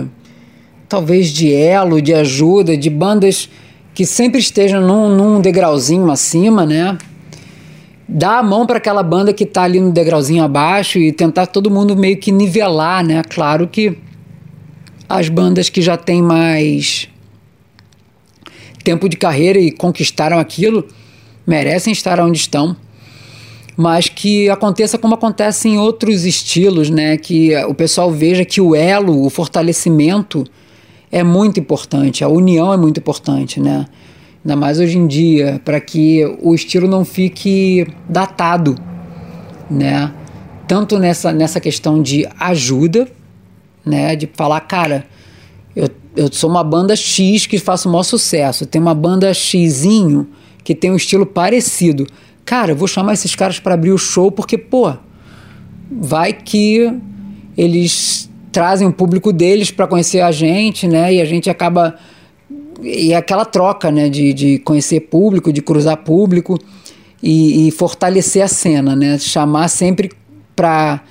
talvez, 0.88 1.30
de 1.30 1.52
elo, 1.52 2.00
de 2.00 2.14
ajuda, 2.14 2.76
de 2.76 2.88
bandas 2.88 3.50
que 3.92 4.06
sempre 4.06 4.38
estejam 4.38 4.80
num, 4.80 5.08
num 5.08 5.40
degrauzinho 5.40 6.08
acima, 6.08 6.64
né? 6.64 6.96
Dar 8.08 8.38
a 8.38 8.42
mão 8.44 8.64
para 8.64 8.76
aquela 8.76 9.02
banda 9.02 9.32
que 9.32 9.42
está 9.42 9.64
ali 9.64 9.80
no 9.80 9.90
degrauzinho 9.90 10.44
abaixo 10.44 11.00
e 11.00 11.10
tentar 11.10 11.46
todo 11.46 11.68
mundo 11.68 11.96
meio 11.96 12.16
que 12.16 12.30
nivelar, 12.30 13.04
né? 13.04 13.22
Claro 13.28 13.66
que 13.66 13.98
as 15.08 15.28
bandas 15.28 15.68
que 15.68 15.82
já 15.82 15.96
têm 15.96 16.22
mais 16.22 17.11
tempo 18.82 19.08
de 19.08 19.16
carreira 19.16 19.58
e 19.58 19.70
conquistaram 19.70 20.38
aquilo, 20.38 20.86
merecem 21.46 21.92
estar 21.92 22.20
onde 22.20 22.38
estão. 22.38 22.76
Mas 23.76 24.08
que 24.08 24.50
aconteça 24.50 24.98
como 24.98 25.14
acontece 25.14 25.68
em 25.68 25.78
outros 25.78 26.24
estilos, 26.24 26.90
né? 26.90 27.16
Que 27.16 27.56
o 27.64 27.74
pessoal 27.74 28.10
veja 28.10 28.44
que 28.44 28.60
o 28.60 28.74
elo, 28.74 29.24
o 29.24 29.30
fortalecimento 29.30 30.44
é 31.10 31.22
muito 31.22 31.58
importante, 31.58 32.22
a 32.22 32.28
união 32.28 32.72
é 32.72 32.76
muito 32.76 32.98
importante, 32.98 33.60
né? 33.60 33.86
Ainda 34.44 34.56
mais 34.56 34.78
hoje 34.78 34.98
em 34.98 35.06
dia, 35.06 35.60
para 35.64 35.80
que 35.80 36.24
o 36.42 36.54
estilo 36.54 36.88
não 36.88 37.04
fique 37.04 37.86
datado, 38.08 38.76
né? 39.70 40.12
Tanto 40.66 40.98
nessa, 40.98 41.32
nessa 41.32 41.60
questão 41.60 42.02
de 42.02 42.26
ajuda, 42.38 43.08
né? 43.84 44.16
De 44.16 44.28
falar, 44.34 44.60
cara, 44.60 45.06
eu, 46.16 46.32
sou 46.32 46.50
uma 46.50 46.62
banda 46.62 46.94
X 46.94 47.46
que 47.46 47.58
faz 47.58 47.84
o 47.84 47.88
maior 47.88 48.02
sucesso. 48.02 48.66
Tem 48.66 48.80
uma 48.80 48.94
banda 48.94 49.32
Xzinho 49.32 50.28
que 50.62 50.74
tem 50.74 50.90
um 50.90 50.96
estilo 50.96 51.26
parecido. 51.26 52.06
Cara, 52.44 52.72
eu 52.72 52.76
vou 52.76 52.88
chamar 52.88 53.14
esses 53.14 53.34
caras 53.34 53.58
para 53.58 53.74
abrir 53.74 53.92
o 53.92 53.98
show 53.98 54.30
porque, 54.30 54.58
pô, 54.58 54.92
vai 55.90 56.32
que 56.32 56.92
eles 57.56 58.30
trazem 58.50 58.86
o 58.86 58.92
público 58.92 59.32
deles 59.32 59.70
para 59.70 59.86
conhecer 59.86 60.20
a 60.20 60.30
gente, 60.30 60.86
né? 60.86 61.14
E 61.14 61.20
a 61.20 61.24
gente 61.24 61.48
acaba. 61.48 61.96
E 62.82 63.12
é 63.12 63.16
aquela 63.16 63.44
troca, 63.44 63.90
né? 63.90 64.08
De, 64.08 64.32
de 64.32 64.58
conhecer 64.58 65.00
público, 65.00 65.52
de 65.52 65.62
cruzar 65.62 65.96
público 65.98 66.58
e, 67.22 67.68
e 67.68 67.70
fortalecer 67.70 68.42
a 68.42 68.48
cena, 68.48 68.94
né? 68.94 69.18
Chamar 69.18 69.68
sempre 69.68 70.10
para 70.54 71.02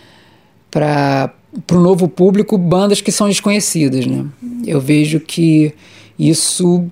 para 0.69 1.33
o 1.71 1.75
novo 1.75 2.07
público 2.07 2.57
bandas 2.57 3.01
que 3.01 3.11
são 3.11 3.27
desconhecidas. 3.27 4.05
Né? 4.05 4.25
Eu 4.65 4.79
vejo 4.79 5.19
que 5.19 5.73
isso, 6.17 6.85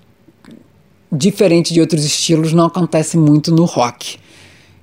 diferente 1.11 1.73
de 1.73 1.79
outros 1.79 2.03
estilos, 2.03 2.53
não 2.53 2.65
acontece 2.65 3.17
muito 3.17 3.53
no 3.53 3.65
rock. 3.65 4.17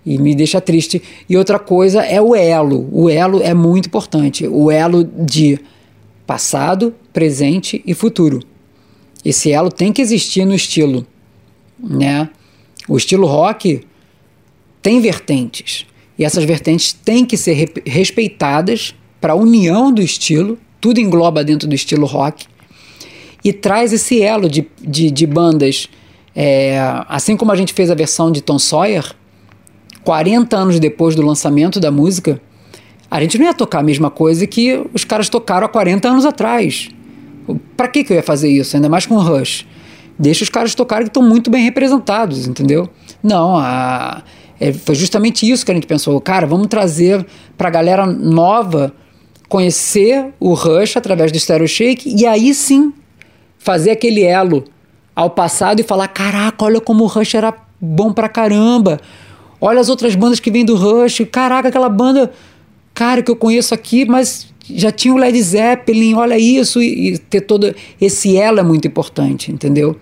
E 0.04 0.18
me 0.18 0.34
deixa 0.34 0.60
triste. 0.60 1.02
E 1.28 1.36
outra 1.36 1.58
coisa 1.58 2.02
é 2.02 2.20
o 2.20 2.34
elo. 2.34 2.88
O 2.92 3.10
elo 3.10 3.42
é 3.42 3.52
muito 3.52 3.86
importante. 3.86 4.46
O 4.46 4.70
elo 4.70 5.04
de 5.04 5.58
passado, 6.26 6.94
presente 7.12 7.82
e 7.84 7.92
futuro. 7.92 8.40
Esse 9.24 9.50
elo 9.50 9.70
tem 9.70 9.92
que 9.92 10.00
existir 10.00 10.44
no 10.44 10.54
estilo. 10.54 11.04
Né? 11.78 12.28
O 12.88 12.96
estilo 12.96 13.26
rock 13.26 13.84
tem 14.80 15.00
vertentes. 15.00 15.84
E 16.16 16.24
essas 16.24 16.44
vertentes 16.44 16.92
têm 16.92 17.24
que 17.26 17.36
ser 17.36 17.72
respeitadas 17.84 18.94
para 19.20 19.33
a 19.33 19.37
união 19.37 19.92
do 19.92 20.02
estilo, 20.02 20.59
tudo 20.81 21.00
engloba 21.00 21.42
dentro 21.42 21.68
do 21.68 21.74
estilo 21.74 22.07
rock, 22.07 22.46
e 23.44 23.52
traz 23.52 23.92
esse 23.92 24.22
elo 24.22 24.48
de, 24.48 24.66
de, 24.81 25.11
de 25.11 25.26
bandas. 25.26 25.88
É, 26.35 26.79
assim 27.09 27.37
como 27.37 27.52
a 27.52 27.57
gente 27.57 27.72
fez 27.72 27.90
a 27.90 27.94
versão 27.94 28.31
de 28.31 28.40
Tom 28.40 28.59
Sawyer, 28.59 29.14
40 30.05 30.57
anos 30.57 30.81
depois 30.81 31.14
do 31.14 31.22
lançamento 31.22 31.81
da 31.81 31.90
música, 31.90 32.40
a 33.11 33.20
gente 33.20 33.38
não 33.38 33.46
ia 33.46 33.55
tocar 33.55 33.81
a 33.81 33.83
mesma 33.83 34.11
coisa 34.11 34.46
que 34.46 34.85
os 34.92 35.05
caras 35.05 35.29
tocaram 35.29 35.66
há 35.66 35.68
40 35.68 36.09
anos 36.09 36.24
atrás. 36.24 36.88
Para 37.76 37.88
que, 37.88 38.02
que 38.02 38.12
eu 38.12 38.16
ia 38.16 38.22
fazer 38.22 38.48
isso? 38.48 38.76
Ainda 38.76 38.88
mais 38.88 39.07
com 39.07 39.14
o 39.14 39.20
Rush. 39.20 39.66
Deixa 40.18 40.42
os 40.42 40.50
caras 40.50 40.74
tocarem 40.74 41.05
que 41.05 41.11
estão 41.11 41.22
muito 41.22 41.50
bem 41.50 41.62
representados, 41.62 42.46
entendeu? 42.48 42.88
Não, 43.22 43.57
a, 43.57 44.22
é, 44.59 44.72
foi 44.72 44.94
justamente 44.94 45.48
isso 45.48 45.64
que 45.64 45.70
a 45.70 45.74
gente 45.74 45.87
pensou. 45.87 46.20
Cara, 46.20 46.46
vamos 46.46 46.66
trazer 46.66 47.24
para 47.57 47.68
a 47.68 47.70
galera 47.70 48.07
nova 48.07 48.92
conhecer 49.48 50.32
o 50.40 50.54
Rush 50.54 50.96
através 50.96 51.30
do 51.30 51.38
Stereo 51.38 51.68
Shake 51.68 52.14
e 52.16 52.26
aí 52.26 52.52
sim 52.54 52.92
fazer 53.59 53.90
aquele 53.90 54.22
elo 54.22 54.64
ao 55.14 55.30
passado 55.30 55.80
e 55.80 55.82
falar: 55.82 56.09
caraca, 56.09 56.64
olha 56.64 56.80
como 56.80 57.04
o 57.04 57.06
Rush 57.06 57.35
era 57.35 57.54
bom 57.80 58.12
pra 58.12 58.28
caramba. 58.28 59.00
Olha 59.61 59.80
as 59.80 59.88
outras 59.88 60.14
bandas 60.14 60.38
que 60.38 60.50
vêm 60.50 60.64
do 60.64 60.76
Rush. 60.76 61.22
Caraca, 61.32 61.68
aquela 61.68 61.88
banda, 61.88 62.30
cara, 62.92 63.22
que 63.22 63.30
eu 63.30 63.37
conheço 63.37 63.74
aqui, 63.74 64.04
mas 64.04 64.52
já 64.68 64.92
tinha 64.92 65.14
o 65.14 65.16
Led 65.16 65.40
Zeppelin, 65.40 66.14
olha 66.14 66.38
isso. 66.38 66.82
E, 66.82 67.14
e 67.14 67.18
ter 67.18 67.40
todo 67.40 67.74
esse 68.00 68.37
elo 68.37 68.61
é 68.61 68.62
muito 68.62 68.87
importante, 68.87 69.50
entendeu? 69.50 69.96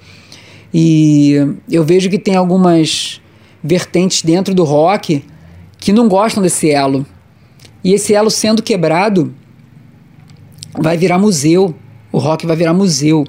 E 0.73 1.35
eu 1.71 1.85
vejo 1.85 2.11
que 2.11 2.19
tem 2.19 2.35
algumas 2.35 3.21
vertentes 3.63 4.23
dentro 4.23 4.53
do 4.55 4.65
rock 4.65 5.25
que 5.79 5.93
não 5.93 6.09
gostam 6.09 6.43
desse 6.43 6.71
elo. 6.71 7.07
E 7.85 7.93
esse 7.93 8.15
elo 8.15 8.31
sendo 8.31 8.63
quebrado, 8.63 9.33
vai 10.81 10.97
virar 10.97 11.19
museu. 11.19 11.75
O 12.11 12.19
rock 12.19 12.47
vai 12.47 12.57
virar 12.57 12.73
museu. 12.73 13.25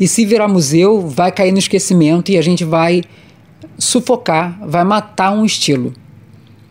E 0.00 0.08
se 0.08 0.24
virar 0.24 0.48
museu, 0.48 1.06
vai 1.06 1.30
cair 1.30 1.52
no 1.52 1.58
esquecimento 1.58 2.32
e 2.32 2.38
a 2.38 2.42
gente 2.42 2.64
vai 2.64 3.02
sufocar, 3.78 4.58
vai 4.66 4.82
matar 4.84 5.32
um 5.32 5.44
estilo, 5.44 5.92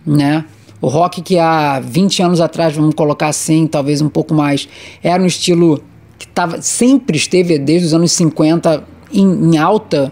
né? 0.05 0.45
O 0.81 0.87
rock 0.87 1.21
que 1.21 1.37
há 1.37 1.79
20 1.79 2.23
anos 2.23 2.41
atrás, 2.41 2.75
vamos 2.75 2.95
colocar 2.95 3.27
assim, 3.27 3.67
talvez 3.67 4.01
um 4.01 4.09
pouco 4.09 4.33
mais, 4.33 4.67
era 5.03 5.21
um 5.21 5.27
estilo 5.27 5.83
que 6.17 6.27
tava, 6.27 6.61
sempre 6.61 7.17
esteve 7.17 7.59
desde 7.59 7.87
os 7.87 7.93
anos 7.93 8.11
50 8.13 8.83
em, 9.13 9.53
em 9.53 9.57
alta, 9.57 10.11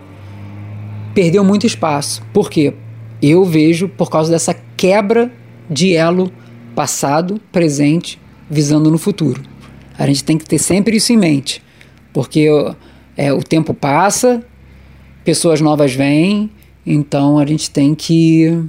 perdeu 1.16 1.44
muito 1.44 1.66
espaço. 1.66 2.22
Por 2.32 2.50
quê? 2.50 2.74
eu 3.22 3.44
vejo 3.44 3.88
por 3.90 4.10
causa 4.10 4.32
dessa 4.32 4.56
quebra 4.78 5.32
de 5.70 5.96
elo 5.96 6.32
passado, 6.80 7.42
presente, 7.52 8.18
visando 8.50 8.90
no 8.90 8.98
futuro. 8.98 9.44
A 9.98 10.08
gente 10.08 10.24
tem 10.24 10.38
que 10.38 10.46
ter 10.46 10.58
sempre 10.58 10.96
isso 10.96 11.12
em 11.12 11.18
mente, 11.18 11.62
porque 12.14 12.48
é, 13.18 13.34
o 13.34 13.44
tempo 13.44 13.74
passa, 13.74 14.42
pessoas 15.26 15.60
novas 15.60 15.94
vêm, 15.94 16.50
então 16.86 17.38
a 17.38 17.46
gente 17.46 17.70
tem 17.70 17.94
que 17.94 18.64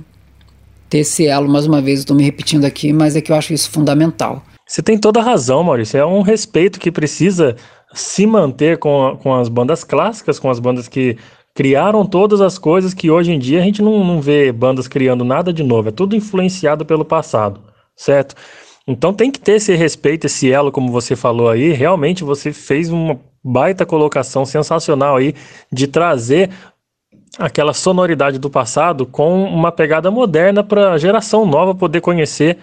ter 0.89 0.99
esse 0.99 1.25
elo, 1.25 1.49
mais 1.49 1.69
uma 1.69 1.81
vez, 1.81 2.01
estou 2.01 2.17
me 2.17 2.25
repetindo 2.25 2.65
aqui, 2.65 2.93
mas 2.93 3.15
é 3.15 3.21
que 3.21 3.31
eu 3.31 3.37
acho 3.37 3.55
isso 3.55 3.71
fundamental. 3.71 4.43
Você 4.67 4.83
tem 4.83 4.99
toda 4.99 5.21
a 5.21 5.23
razão, 5.23 5.63
Maurício. 5.63 5.97
É 5.97 6.05
um 6.05 6.23
respeito 6.23 6.81
que 6.81 6.91
precisa 6.91 7.55
se 7.95 8.27
manter 8.27 8.79
com, 8.79 9.17
com 9.23 9.37
as 9.37 9.49
bandas 9.49 9.85
clássicas, 9.85 10.41
com 10.41 10.51
as 10.51 10.59
bandas 10.59 10.89
que 10.89 11.17
criaram 11.55 12.05
todas 12.05 12.41
as 12.41 12.59
coisas 12.59 12.93
que 12.93 13.09
hoje 13.09 13.31
em 13.31 13.39
dia 13.39 13.61
a 13.61 13.63
gente 13.63 13.81
não, 13.81 14.05
não 14.05 14.21
vê 14.21 14.51
bandas 14.51 14.89
criando 14.89 15.25
nada 15.25 15.53
de 15.53 15.63
novo. 15.63 15.91
É 15.91 15.93
tudo 15.93 16.17
influenciado 16.17 16.85
pelo 16.85 17.05
passado, 17.05 17.70
certo? 18.01 18.35
Então 18.87 19.13
tem 19.13 19.31
que 19.31 19.39
ter 19.39 19.53
esse 19.53 19.75
respeito, 19.75 20.27
esse 20.27 20.51
elo, 20.51 20.73
como 20.73 20.91
você 20.91 21.15
falou 21.15 21.51
aí. 21.51 21.71
Realmente 21.73 22.25
você 22.25 22.53
fez 22.53 22.89
uma 22.91 23.21
baita 23.45 23.85
colocação 23.85 24.45
sensacional 24.45 25.17
aí 25.17 25.35
de 25.71 25.87
trazer 25.87 26.51
aquela 27.39 27.73
sonoridade 27.73 28.39
do 28.39 28.51
passado 28.51 29.07
com 29.07 29.45
uma 29.45 29.71
pegada 29.71 30.11
moderna 30.11 30.65
para 30.65 30.93
a 30.93 30.99
geração 30.99 31.47
nova 31.47 31.75
poder 31.75 32.01
conhecer 32.01 32.59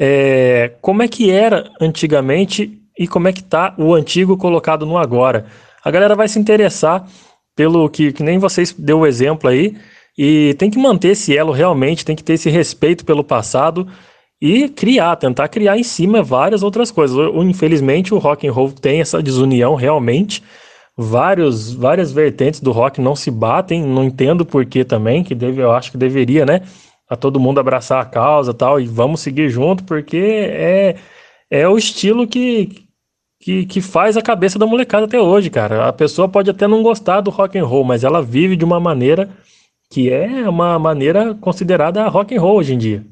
é, 0.00 0.72
como 0.80 1.02
é 1.02 1.08
que 1.08 1.30
era 1.30 1.70
antigamente 1.80 2.80
e 2.98 3.06
como 3.06 3.28
é 3.28 3.32
que 3.32 3.42
tá 3.42 3.74
o 3.78 3.94
antigo 3.94 4.36
colocado 4.36 4.84
no 4.86 4.98
agora. 4.98 5.46
A 5.84 5.90
galera 5.90 6.16
vai 6.16 6.28
se 6.28 6.38
interessar 6.38 7.06
pelo 7.54 7.88
que, 7.88 8.12
que 8.12 8.22
nem 8.22 8.38
vocês 8.38 8.72
deu 8.72 9.00
o 9.00 9.06
exemplo 9.06 9.48
aí, 9.48 9.76
e 10.16 10.54
tem 10.54 10.70
que 10.70 10.78
manter 10.78 11.10
esse 11.10 11.36
elo 11.36 11.52
realmente, 11.52 12.04
tem 12.04 12.16
que 12.16 12.24
ter 12.24 12.34
esse 12.34 12.50
respeito 12.50 13.04
pelo 13.04 13.22
passado 13.22 13.86
e 14.40 14.68
criar, 14.68 15.16
tentar 15.16 15.48
criar 15.48 15.76
em 15.78 15.82
cima 15.82 16.22
várias 16.22 16.62
outras 16.62 16.90
coisas. 16.90 17.16
Infelizmente, 17.36 18.14
o 18.14 18.18
rock 18.18 18.46
and 18.46 18.52
roll 18.52 18.72
tem 18.72 19.00
essa 19.00 19.22
desunião 19.22 19.74
realmente. 19.74 20.42
Vários, 20.96 21.72
várias 21.72 22.10
vertentes 22.12 22.60
do 22.60 22.72
rock 22.72 23.00
não 23.00 23.14
se 23.14 23.30
batem, 23.30 23.82
não 23.82 24.04
entendo 24.04 24.44
por 24.44 24.66
que 24.66 24.84
também, 24.84 25.22
que 25.22 25.34
deve, 25.34 25.62
eu 25.62 25.70
acho 25.72 25.92
que 25.92 25.98
deveria, 25.98 26.44
né? 26.44 26.62
a 27.08 27.16
todo 27.16 27.40
mundo 27.40 27.58
abraçar 27.58 28.02
a 28.02 28.04
causa 28.04 28.52
tal, 28.52 28.80
e 28.80 28.86
vamos 28.86 29.20
seguir 29.20 29.48
junto, 29.48 29.82
porque 29.84 30.18
é, 30.18 30.96
é 31.50 31.66
o 31.66 31.78
estilo 31.78 32.26
que, 32.26 32.86
que, 33.40 33.64
que 33.64 33.80
faz 33.80 34.16
a 34.16 34.22
cabeça 34.22 34.58
da 34.58 34.66
molecada 34.66 35.06
até 35.06 35.18
hoje, 35.18 35.48
cara. 35.48 35.88
A 35.88 35.92
pessoa 35.92 36.28
pode 36.28 36.50
até 36.50 36.66
não 36.66 36.82
gostar 36.82 37.20
do 37.20 37.30
rock 37.30 37.58
and 37.58 37.64
roll, 37.64 37.84
mas 37.84 38.04
ela 38.04 38.22
vive 38.22 38.56
de 38.56 38.64
uma 38.64 38.78
maneira 38.78 39.28
que 39.90 40.10
é 40.10 40.46
uma 40.46 40.78
maneira 40.78 41.34
considerada 41.34 42.06
rock 42.08 42.36
and 42.36 42.40
roll 42.40 42.58
hoje 42.58 42.74
em 42.74 42.78
dia. 42.78 43.02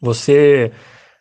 Você 0.00 0.72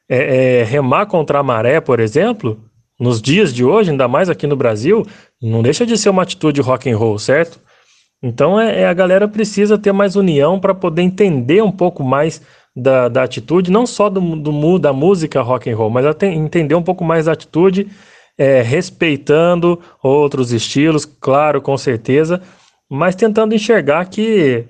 é, 0.08 0.60
é, 0.60 0.64
remar 0.64 1.06
contra 1.06 1.40
a 1.40 1.44
maré, 1.44 1.80
por 1.80 2.00
exemplo, 2.00 2.60
nos 3.00 3.22
dias 3.22 3.54
de 3.54 3.64
hoje, 3.64 3.92
ainda 3.92 4.08
mais 4.08 4.30
aqui 4.30 4.46
no 4.48 4.56
Brasil, 4.56 5.06
não 5.42 5.62
deixa 5.62 5.86
de 5.86 5.98
ser 5.98 6.10
uma 6.10 6.24
atitude 6.24 6.62
rock 6.62 6.90
and 6.90 6.98
roll, 6.98 7.18
certo? 7.18 7.60
Então 8.22 8.60
é, 8.60 8.82
é 8.82 8.88
a 8.88 8.94
galera 8.94 9.28
precisa 9.28 9.78
ter 9.78 9.92
mais 9.92 10.16
união 10.16 10.60
para 10.60 10.74
poder 10.74 11.02
entender 11.02 11.62
um 11.64 11.72
pouco 11.72 12.04
mais 12.04 12.42
da, 12.76 13.08
da 13.08 13.24
atitude, 13.24 13.72
não 13.72 13.86
só 13.86 14.10
do, 14.10 14.20
do 14.36 14.80
da 14.80 14.94
música 14.94 15.42
rock 15.42 15.70
and 15.70 15.76
roll, 15.76 15.90
mas 15.90 16.06
até 16.06 16.28
entender 16.28 16.76
um 16.76 16.84
pouco 16.84 17.04
mais 17.04 17.26
da 17.26 17.32
atitude, 17.32 17.88
é, 18.38 18.62
respeitando 18.62 19.80
outros 20.04 20.52
estilos, 20.52 21.06
claro, 21.06 21.62
com 21.62 21.78
certeza, 21.78 22.42
mas 22.90 23.16
tentando 23.16 23.54
enxergar 23.54 24.06
que, 24.06 24.66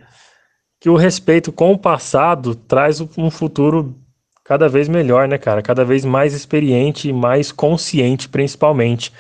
que 0.80 0.90
o 0.90 0.96
respeito 0.96 1.52
com 1.52 1.74
o 1.74 1.78
passado 1.78 2.56
traz 2.56 3.02
um 3.18 3.30
futuro 3.30 3.96
cada 4.46 4.68
vez 4.68 4.88
melhor, 4.90 5.28
né, 5.28 5.38
cara? 5.38 5.62
Cada 5.62 5.86
vez 5.86 6.06
mais 6.06 6.34
experiente 6.34 7.10
e 7.10 7.14
mais 7.14 7.52
consciente, 7.52 8.30
principalmente. 8.30 9.12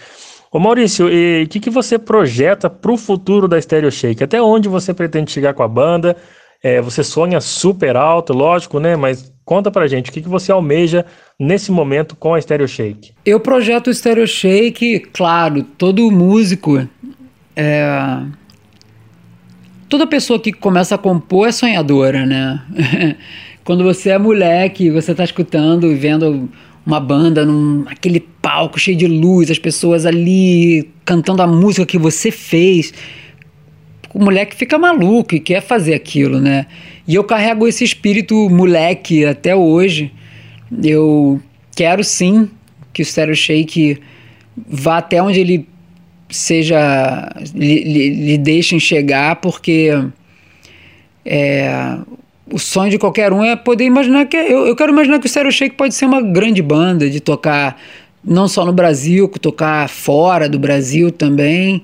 Ô 0.51 0.57
Maurício, 0.57 1.07
o 1.07 1.47
que, 1.47 1.59
que 1.59 1.69
você 1.69 1.99
projeta 1.99 2.69
para 2.69 2.91
o 2.91 2.97
futuro 2.97 3.47
da 3.47 3.61
Stereo 3.61 3.91
Shake? 3.91 4.23
Até 4.23 4.41
onde 4.41 4.67
você 4.67 4.93
pretende 4.93 5.31
chegar 5.31 5.53
com 5.53 5.61
a 5.61 5.67
banda? 5.67 6.17
É, 6.63 6.81
você 6.81 7.03
sonha 7.03 7.39
super 7.39 7.95
alto, 7.95 8.33
lógico, 8.33 8.79
né? 8.79 8.95
Mas 8.95 9.31
conta 9.45 9.69
pra 9.69 9.87
gente, 9.87 10.09
o 10.09 10.13
que, 10.13 10.21
que 10.21 10.27
você 10.27 10.51
almeja 10.51 11.05
nesse 11.39 11.71
momento 11.71 12.15
com 12.15 12.33
a 12.33 12.41
Stereo 12.41 12.67
Shake? 12.67 13.13
Eu 13.23 13.39
projeto 13.39 13.87
o 13.87 13.93
Stereo 13.93 14.27
Shake, 14.27 14.99
claro, 15.13 15.63
todo 15.63 16.09
músico, 16.09 16.87
é... 17.55 18.23
toda 19.89 20.05
pessoa 20.05 20.39
que 20.39 20.53
começa 20.53 20.95
a 20.95 20.97
compor 20.97 21.49
é 21.49 21.51
sonhadora, 21.51 22.25
né? 22.25 22.61
Quando 23.65 23.83
você 23.83 24.11
é 24.11 24.17
moleque, 24.17 24.89
você 24.89 25.13
tá 25.13 25.23
escutando 25.23 25.91
e 25.91 25.95
vendo 25.95 26.49
uma 26.85 26.99
banda 26.99 27.45
num 27.45 27.83
aquele 27.87 28.19
palco 28.19 28.79
cheio 28.79 28.97
de 28.97 29.07
luz, 29.07 29.51
as 29.51 29.59
pessoas 29.59 30.05
ali 30.05 30.89
cantando 31.03 31.41
a 31.41 31.47
música 31.47 31.85
que 31.85 31.97
você 31.97 32.31
fez. 32.31 32.93
O 34.13 34.23
moleque 34.23 34.55
fica 34.55 34.77
maluco 34.77 35.35
e 35.35 35.39
quer 35.39 35.61
fazer 35.61 35.93
aquilo, 35.93 36.39
né? 36.39 36.65
E 37.07 37.15
eu 37.15 37.23
carrego 37.23 37.67
esse 37.67 37.83
espírito 37.83 38.49
moleque 38.49 39.25
até 39.25 39.55
hoje. 39.55 40.11
Eu 40.83 41.41
quero 41.75 42.03
sim 42.03 42.49
que 42.93 43.01
o 43.01 43.05
Stereo 43.05 43.35
Shake 43.35 43.99
vá 44.67 44.97
até 44.97 45.21
onde 45.21 45.39
ele 45.39 45.67
seja 46.29 47.29
lhe, 47.53 48.13
lhe, 48.13 48.37
deixem 48.37 48.79
chegar, 48.79 49.37
porque 49.37 49.89
é, 51.25 51.97
o 52.51 52.59
sonho 52.59 52.91
de 52.91 52.97
qualquer 52.97 53.33
um 53.33 53.43
é 53.43 53.55
poder 53.55 53.85
imaginar 53.85 54.25
que. 54.25 54.37
Eu, 54.37 54.67
eu 54.67 54.75
quero 54.75 54.91
imaginar 54.91 55.19
que 55.19 55.25
o 55.25 55.29
Stereo 55.29 55.51
Shake 55.51 55.75
pode 55.75 55.93
ser 55.93 56.05
uma 56.05 56.21
grande 56.21 56.61
banda 56.61 57.09
de 57.09 57.19
tocar 57.19 57.79
não 58.23 58.47
só 58.47 58.65
no 58.65 58.73
Brasil, 58.73 59.27
tocar 59.27 59.87
fora 59.87 60.49
do 60.49 60.59
Brasil 60.59 61.11
também 61.11 61.83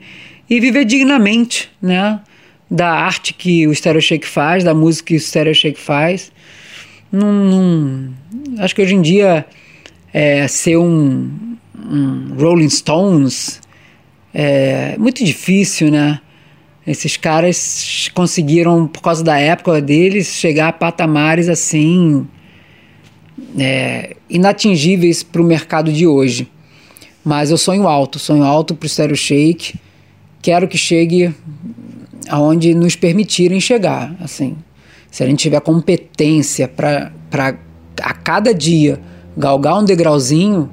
e 0.50 0.60
viver 0.60 0.86
dignamente, 0.86 1.72
né? 1.82 2.20
Da 2.70 2.90
arte 2.90 3.34
que 3.34 3.68
o 3.68 3.74
Stereo 3.74 4.02
Shake 4.02 4.28
faz, 4.28 4.64
da 4.64 4.74
música 4.74 5.08
que 5.08 5.16
o 5.16 5.20
Stereo 5.20 5.56
Shake 5.56 5.80
faz. 5.80 6.32
Não 7.12 8.14
acho 8.60 8.76
que 8.76 8.82
hoje 8.82 8.96
em 8.96 9.02
dia 9.02 9.46
é, 10.14 10.48
ser 10.48 10.78
um, 10.78 11.30
um 11.78 12.36
Rolling 12.38 12.70
Stones 12.70 13.62
é 14.38 14.98
muito 14.98 15.24
difícil, 15.24 15.90
né? 15.90 16.20
Esses 16.86 17.16
caras 17.16 18.12
conseguiram, 18.14 18.86
por 18.86 19.02
causa 19.02 19.24
da 19.24 19.40
época 19.40 19.82
deles, 19.82 20.28
chegar 20.28 20.68
a 20.68 20.74
patamares 20.74 21.48
assim 21.48 22.28
é, 23.58 24.18
inatingíveis 24.30 25.24
para 25.24 25.42
o 25.42 25.46
mercado 25.46 25.92
de 25.92 26.06
hoje. 26.06 26.52
Mas 27.24 27.50
eu 27.50 27.58
sonho 27.58 27.88
alto, 27.88 28.20
sonho 28.20 28.44
alto 28.44 28.76
para 28.76 28.86
o 28.86 28.90
Stereo 28.90 29.16
Shake. 29.16 29.76
Quero 30.42 30.68
que 30.68 30.78
chegue 30.78 31.34
aonde 32.30 32.76
nos 32.76 32.96
permitirem 32.96 33.62
chegar. 33.62 34.14
Assim, 34.20 34.58
se 35.10 35.24
a 35.24 35.28
gente 35.28 35.40
tiver 35.40 35.62
competência 35.62 36.68
para 36.68 37.12
a 38.02 38.14
cada 38.14 38.54
dia 38.54 39.00
galgar 39.38 39.80
um 39.80 39.86
degrauzinho, 39.86 40.70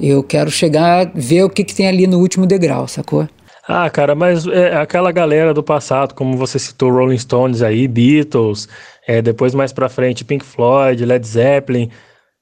eu 0.00 0.22
quero 0.22 0.50
chegar, 0.50 1.10
ver 1.14 1.44
o 1.44 1.50
que, 1.50 1.64
que 1.64 1.74
tem 1.74 1.88
ali 1.88 2.06
no 2.06 2.18
último 2.18 2.46
degrau, 2.46 2.86
sacou? 2.86 3.28
Ah, 3.66 3.90
cara, 3.90 4.14
mas 4.14 4.46
é 4.46 4.76
aquela 4.76 5.12
galera 5.12 5.52
do 5.52 5.62
passado, 5.62 6.14
como 6.14 6.36
você 6.36 6.58
citou, 6.58 6.90
Rolling 6.90 7.18
Stones 7.18 7.60
aí, 7.60 7.86
Beatles, 7.86 8.66
é, 9.06 9.20
depois 9.20 9.54
mais 9.54 9.72
pra 9.72 9.90
frente, 9.90 10.24
Pink 10.24 10.44
Floyd, 10.44 11.04
Led 11.04 11.26
Zeppelin, 11.26 11.90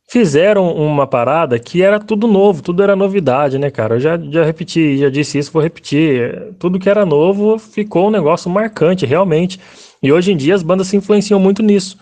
fizeram 0.09 0.73
uma 0.73 1.07
parada 1.07 1.59
que 1.59 1.83
era 1.83 1.99
tudo 1.99 2.27
novo, 2.29 2.63
tudo 2.63 2.83
era 2.83 2.95
novidade, 2.95 3.59
né, 3.59 3.71
cara? 3.71 3.97
Eu 3.97 4.01
já, 4.01 4.17
já 4.17 4.45
repeti, 4.45 4.99
já 4.99 5.11
disse 5.11 5.39
isso, 5.39 5.53
vou 5.53 5.63
repetir. 5.63 6.55
Tudo 6.59 6.79
que 6.79 6.89
era 6.89 7.05
novo 7.05 7.59
ficou 7.59 8.07
um 8.09 8.11
negócio 8.11 8.51
marcante, 8.51 9.05
realmente. 9.05 9.59
E 10.03 10.13
hoje 10.13 10.33
em 10.33 10.37
dia 10.37 10.55
as 10.55 10.63
bandas 10.63 10.87
se 10.87 10.97
influenciam 10.97 11.41
muito 11.41 11.63
nisso. 11.63 11.99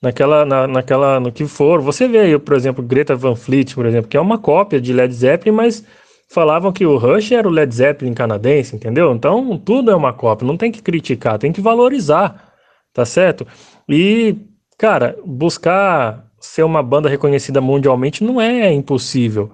Naquela, 0.00 0.44
na, 0.44 0.66
naquela, 0.66 1.18
no 1.18 1.32
que 1.32 1.46
for. 1.46 1.80
Você 1.80 2.06
vê 2.06 2.20
aí, 2.20 2.38
por 2.38 2.54
exemplo, 2.54 2.84
Greta 2.84 3.16
Van 3.16 3.34
Fleet, 3.34 3.74
por 3.74 3.84
exemplo, 3.84 4.08
que 4.08 4.16
é 4.16 4.20
uma 4.20 4.38
cópia 4.38 4.80
de 4.80 4.92
Led 4.92 5.12
Zeppelin, 5.12 5.54
mas 5.54 5.84
falavam 6.28 6.72
que 6.72 6.86
o 6.86 6.96
Rush 6.96 7.32
era 7.32 7.48
o 7.48 7.50
Led 7.50 7.74
Zeppelin 7.74 8.14
canadense, 8.14 8.76
entendeu? 8.76 9.12
Então 9.12 9.58
tudo 9.58 9.90
é 9.90 9.96
uma 9.96 10.12
cópia, 10.12 10.46
não 10.46 10.56
tem 10.56 10.70
que 10.70 10.82
criticar, 10.82 11.38
tem 11.38 11.52
que 11.52 11.60
valorizar, 11.60 12.52
tá 12.92 13.04
certo? 13.04 13.46
E, 13.88 14.36
cara, 14.76 15.16
buscar 15.24 16.26
ser 16.38 16.62
uma 16.62 16.82
banda 16.82 17.08
reconhecida 17.08 17.60
mundialmente 17.60 18.22
não 18.22 18.40
é 18.40 18.72
impossível. 18.72 19.50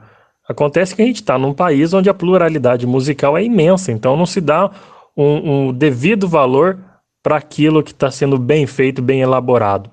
Acontece 0.48 0.94
que 0.94 1.00
a 1.00 1.06
gente 1.06 1.16
está 1.22 1.38
num 1.38 1.54
país 1.54 1.94
onde 1.94 2.10
a 2.10 2.14
pluralidade 2.14 2.86
musical 2.86 3.38
é 3.38 3.42
imensa, 3.42 3.90
então 3.90 4.16
não 4.16 4.26
se 4.26 4.40
dá 4.40 4.70
um, 5.16 5.68
um 5.68 5.72
devido 5.72 6.28
valor 6.28 6.78
para 7.22 7.36
aquilo 7.36 7.82
que 7.82 7.92
está 7.92 8.10
sendo 8.10 8.38
bem 8.38 8.66
feito, 8.66 9.00
bem 9.00 9.22
elaborado. 9.22 9.90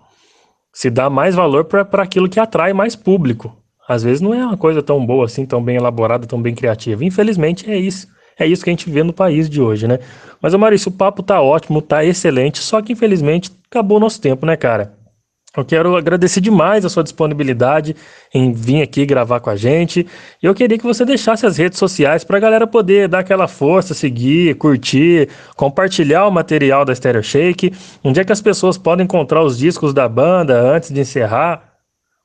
Se 0.74 0.90
dá 0.90 1.10
mais 1.10 1.36
valor 1.36 1.66
para 1.66 2.04
aquilo 2.04 2.30
que 2.30 2.40
atrai 2.40 2.74
mais 2.74 2.96
público. 2.96 3.56
Às 3.88 4.04
vezes 4.04 4.22
não 4.22 4.34
é 4.34 4.46
uma 4.46 4.58
coisa 4.58 4.82
tão 4.82 5.06
boa 5.06 5.26
assim, 5.26 5.46
tão 5.46 5.62
bem 5.62 5.76
elaborada, 5.76 6.26
tão 6.26 6.42
bem 6.42 6.56
criativa. 6.56 7.04
Infelizmente 7.04 7.70
é 7.70 7.78
isso. 7.78 8.08
é 8.40 8.48
isso 8.48 8.64
que 8.64 8.70
a 8.70 8.74
gente 8.74 8.90
vê 8.90 9.04
no 9.04 9.14
país 9.14 9.50
de 9.50 9.62
hoje, 9.62 9.88
né? 9.88 10.00
Mas, 10.42 10.56
Maurício, 10.56 10.90
o 10.90 10.94
papo 10.94 11.22
tá 11.22 11.42
ótimo, 11.42 11.82
tá 11.82 12.04
excelente, 12.04 12.60
só 12.60 12.82
que 12.82 12.94
infelizmente 12.94 13.52
acabou 13.70 13.98
o 13.98 14.00
nosso 14.00 14.20
tempo, 14.20 14.46
né, 14.46 14.56
cara? 14.56 14.94
Eu 15.56 15.66
quero 15.66 15.98
agradecer 15.98 16.40
demais 16.40 16.86
a 16.86 16.90
sua 16.90 17.04
disponibilidade 17.04 17.94
em 18.34 18.54
vir 18.54 18.82
aqui 18.82 19.06
gravar 19.06 19.42
com 19.42 19.50
a 19.50 19.56
gente. 19.58 20.08
Eu 20.42 20.56
queria 20.56 20.78
que 20.78 20.84
você 20.86 21.04
deixasse 21.04 21.46
as 21.46 21.58
redes 21.58 21.78
sociais 21.78 22.24
para 22.24 22.38
a 22.38 22.40
galera 22.40 22.66
poder 22.66 23.10
dar 23.10 23.20
aquela 23.20 23.50
força, 23.50 23.94
seguir, 23.94 24.56
curtir, 24.56 25.28
compartilhar 25.58 26.26
o 26.26 26.32
material 26.32 26.86
da 26.86 26.96
Stereo 26.96 27.22
Shake. 27.22 27.74
Onde 28.02 28.22
é 28.22 28.24
que 28.24 28.32
as 28.32 28.42
pessoas 28.42 28.78
podem 28.78 29.04
encontrar 29.04 29.44
os 29.44 29.58
discos 29.58 29.94
da 29.94 30.08
banda 30.08 30.58
antes 30.58 30.90
de 30.90 31.02
encerrar? 31.02 31.72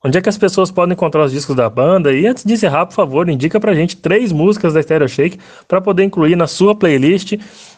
Onde 0.05 0.17
é 0.17 0.21
que 0.21 0.29
as 0.29 0.37
pessoas 0.37 0.71
podem 0.71 0.93
encontrar 0.93 1.25
os 1.25 1.33
discos 1.33 1.53
da 1.53 1.69
banda? 1.69 2.13
E 2.13 2.25
antes 2.25 2.45
de 2.45 2.53
encerrar, 2.53 2.85
por 2.85 2.93
favor, 2.93 3.27
indica 3.27 3.59
pra 3.59 3.73
gente 3.73 3.97
três 3.97 4.31
músicas 4.31 4.73
da 4.73 4.81
Stereo 4.81 5.09
Shake 5.09 5.37
para 5.67 5.81
poder 5.81 6.05
incluir 6.05 6.37
na 6.37 6.47
sua 6.47 6.73
playlist 6.73 7.33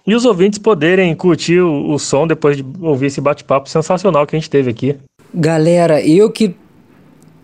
e 0.05 0.13
os 0.13 0.25
ouvintes 0.25 0.59
poderem 0.59 1.15
curtir 1.15 1.59
o, 1.59 1.91
o 1.91 1.97
som 1.97 2.27
depois 2.27 2.55
de 2.55 2.65
ouvir 2.81 3.07
esse 3.07 3.19
bate-papo 3.19 3.67
sensacional 3.67 4.27
que 4.27 4.35
a 4.35 4.39
gente 4.39 4.49
teve 4.49 4.69
aqui. 4.69 4.95
Galera, 5.33 6.01
eu 6.01 6.31
que 6.31 6.55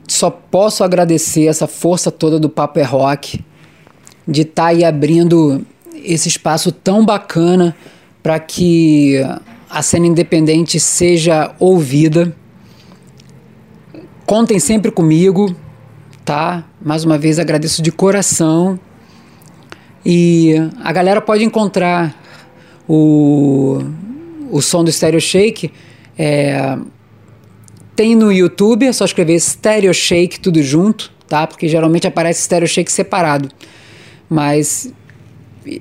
só 0.08 0.30
posso 0.30 0.84
agradecer 0.84 1.46
essa 1.46 1.68
força 1.68 2.12
toda 2.12 2.40
do 2.40 2.50
Papo 2.50 2.80
é 2.80 2.84
Rock, 2.84 3.44
de 4.28 4.42
estar 4.42 4.64
tá 4.64 4.70
aí 4.70 4.84
abrindo 4.84 5.66
esse 5.94 6.28
espaço 6.28 6.72
tão 6.72 7.06
bacana 7.06 7.76
para 8.24 8.40
que 8.40 9.22
a 9.70 9.82
cena 9.82 10.08
independente 10.08 10.80
seja 10.80 11.54
ouvida. 11.60 12.36
Contem 14.26 14.60
sempre 14.60 14.90
comigo, 14.92 15.56
tá? 16.24 16.64
Mais 16.82 17.04
uma 17.04 17.18
vez 17.18 17.38
agradeço 17.38 17.84
de 17.84 17.92
coração. 17.92 18.80
E 20.04 20.56
a 20.84 20.92
galera 20.92 21.22
pode 21.22 21.44
encontrar 21.44 22.16
o, 22.88 23.80
o 24.52 24.62
som 24.62 24.84
do 24.84 24.92
Stereo 24.92 25.22
Shake 25.22 25.72
é, 26.18 26.78
tem 27.96 28.16
no 28.16 28.32
YouTube, 28.32 28.86
é 28.86 28.92
só 28.92 29.06
escrever 29.06 29.40
Stereo 29.40 29.94
Shake 29.94 30.40
tudo 30.40 30.62
junto, 30.62 31.12
tá? 31.28 31.48
Porque 31.48 31.68
geralmente 31.68 32.06
aparece 32.06 32.42
Stereo 32.42 32.68
Shake 32.68 32.92
separado. 32.92 33.50
Mas 34.30 34.92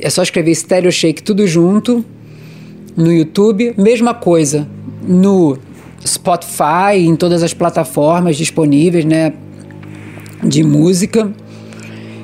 é 0.00 0.08
só 0.08 0.22
escrever 0.22 0.54
Stereo 0.54 0.92
Shake 0.92 1.22
tudo 1.22 1.46
junto 1.46 2.04
no 2.96 3.12
YouTube. 3.12 3.74
Mesma 3.76 4.14
coisa 4.14 4.68
no 5.02 5.58
Spotify, 6.06 6.98
em 6.98 7.16
todas 7.16 7.42
as 7.42 7.52
plataformas 7.52 8.36
disponíveis, 8.36 9.04
né? 9.04 9.32
De 10.42 10.62
música. 10.62 11.32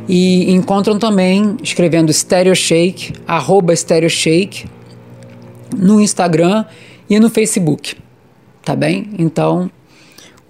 E 0.09 0.51
encontram 0.53 0.99
também 0.99 1.57
escrevendo 1.63 2.13
Stereo 2.13 2.55
Shake, 2.55 3.13
arroba 3.27 3.75
Stereo 3.75 4.11
Shake, 4.11 4.67
no 5.77 6.01
Instagram 6.01 6.65
e 7.09 7.19
no 7.19 7.31
Facebook. 7.31 7.97
Tá 8.65 8.77
bem? 8.77 9.11
Então 9.19 9.71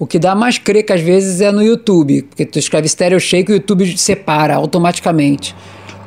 o 0.00 0.06
que 0.06 0.18
dá 0.18 0.34
mais 0.34 0.56
que 0.56 0.92
às 0.94 1.02
vezes 1.02 1.42
é 1.42 1.52
no 1.52 1.62
YouTube, 1.62 2.22
porque 2.22 2.46
tu 2.46 2.58
escreve 2.58 2.88
Stereo 2.88 3.20
Shake 3.20 3.52
e 3.52 3.54
o 3.54 3.56
YouTube 3.56 3.98
separa 3.98 4.54
automaticamente. 4.54 5.54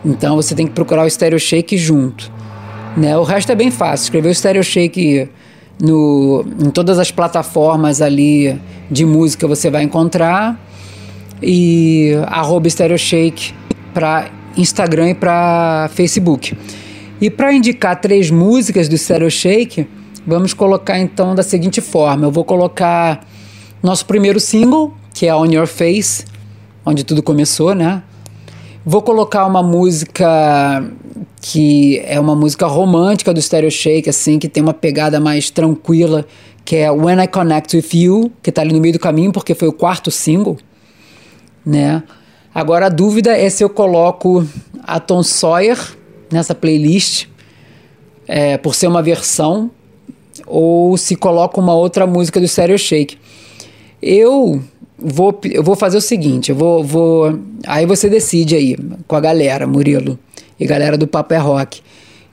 Então 0.03 0.35
você 0.35 0.55
tem 0.55 0.65
que 0.65 0.73
procurar 0.73 1.05
o 1.05 1.09
Stereo 1.09 1.39
Shake 1.39 1.77
junto. 1.77 2.31
Né? 2.97 3.15
O 3.15 3.21
resto 3.21 3.51
é 3.51 3.55
bem 3.55 3.69
fácil. 3.69 4.05
Escrever 4.05 4.29
o 4.29 4.33
Stereo 4.33 4.63
Shake 4.63 5.29
no, 5.79 6.43
em 6.59 6.71
todas 6.71 6.97
as 6.97 7.11
plataformas 7.11 8.01
ali 8.01 8.59
de 8.89 9.05
música 9.05 9.47
você 9.47 9.69
vai 9.69 9.83
encontrar. 9.83 10.59
E 11.39 12.13
arroba 12.25 12.67
Stereo 12.67 12.97
Shake 12.97 13.53
para 13.93 14.27
Instagram 14.57 15.11
e 15.11 15.13
para 15.13 15.87
Facebook. 15.93 16.57
E 17.21 17.29
para 17.29 17.53
indicar 17.53 18.01
três 18.01 18.31
músicas 18.31 18.89
do 18.89 18.97
Stereo 18.97 19.29
Shake, 19.29 19.87
vamos 20.25 20.51
colocar 20.51 20.97
então 20.97 21.35
da 21.35 21.43
seguinte 21.43 21.79
forma: 21.79 22.25
eu 22.25 22.31
vou 22.31 22.43
colocar 22.43 23.23
nosso 23.83 24.05
primeiro 24.05 24.39
single, 24.39 24.93
que 25.13 25.27
é 25.27 25.35
On 25.35 25.45
Your 25.45 25.67
Face, 25.67 26.23
onde 26.85 27.03
tudo 27.03 27.21
começou, 27.21 27.75
né? 27.75 28.01
Vou 28.85 29.01
colocar 29.01 29.45
uma 29.45 29.61
música 29.61 30.83
que 31.41 31.99
é 32.05 32.17
uma 32.17 32.33
música 32.33 32.65
romântica 32.65 33.33
do 33.33 33.41
Stereo 33.41 33.69
Shake, 33.69 34.09
assim, 34.09 34.39
que 34.39 34.47
tem 34.47 34.63
uma 34.63 34.73
pegada 34.73 35.19
mais 35.19 35.49
tranquila, 35.49 36.25
que 36.63 36.77
é 36.77 36.89
When 36.89 37.21
I 37.21 37.27
Connect 37.27 37.75
With 37.75 37.89
You, 37.93 38.31
que 38.41 38.51
tá 38.51 38.61
ali 38.61 38.73
no 38.73 38.79
meio 38.79 38.93
do 38.93 38.99
caminho, 38.99 39.33
porque 39.33 39.53
foi 39.53 39.67
o 39.67 39.73
quarto 39.73 40.09
single, 40.09 40.57
né? 41.65 42.03
Agora 42.55 42.85
a 42.85 42.89
dúvida 42.89 43.37
é 43.37 43.49
se 43.49 43.63
eu 43.63 43.69
coloco 43.69 44.47
a 44.83 44.99
Tom 44.99 45.23
Sawyer 45.23 45.77
nessa 46.31 46.55
playlist, 46.55 47.27
é, 48.25 48.57
por 48.57 48.75
ser 48.75 48.87
uma 48.87 49.01
versão, 49.01 49.69
ou 50.47 50.95
se 50.97 51.15
coloco 51.15 51.59
uma 51.59 51.73
outra 51.73 52.07
música 52.07 52.39
do 52.39 52.47
Stereo 52.47 52.77
Shake. 52.77 53.17
Eu 54.05 54.61
vou, 54.97 55.39
eu 55.45 55.63
vou 55.63 55.77
fazer 55.77 55.97
o 55.97 56.01
seguinte, 56.01 56.49
eu 56.49 56.57
vou, 56.57 56.83
vou. 56.83 57.39
Aí 57.65 57.85
você 57.85 58.09
decide 58.09 58.53
aí 58.53 58.75
com 59.07 59.15
a 59.15 59.21
galera, 59.21 59.65
Murilo, 59.65 60.19
e 60.59 60.65
galera 60.65 60.97
do 60.97 61.07
Papo 61.07 61.33
é 61.33 61.37
Rock. 61.37 61.81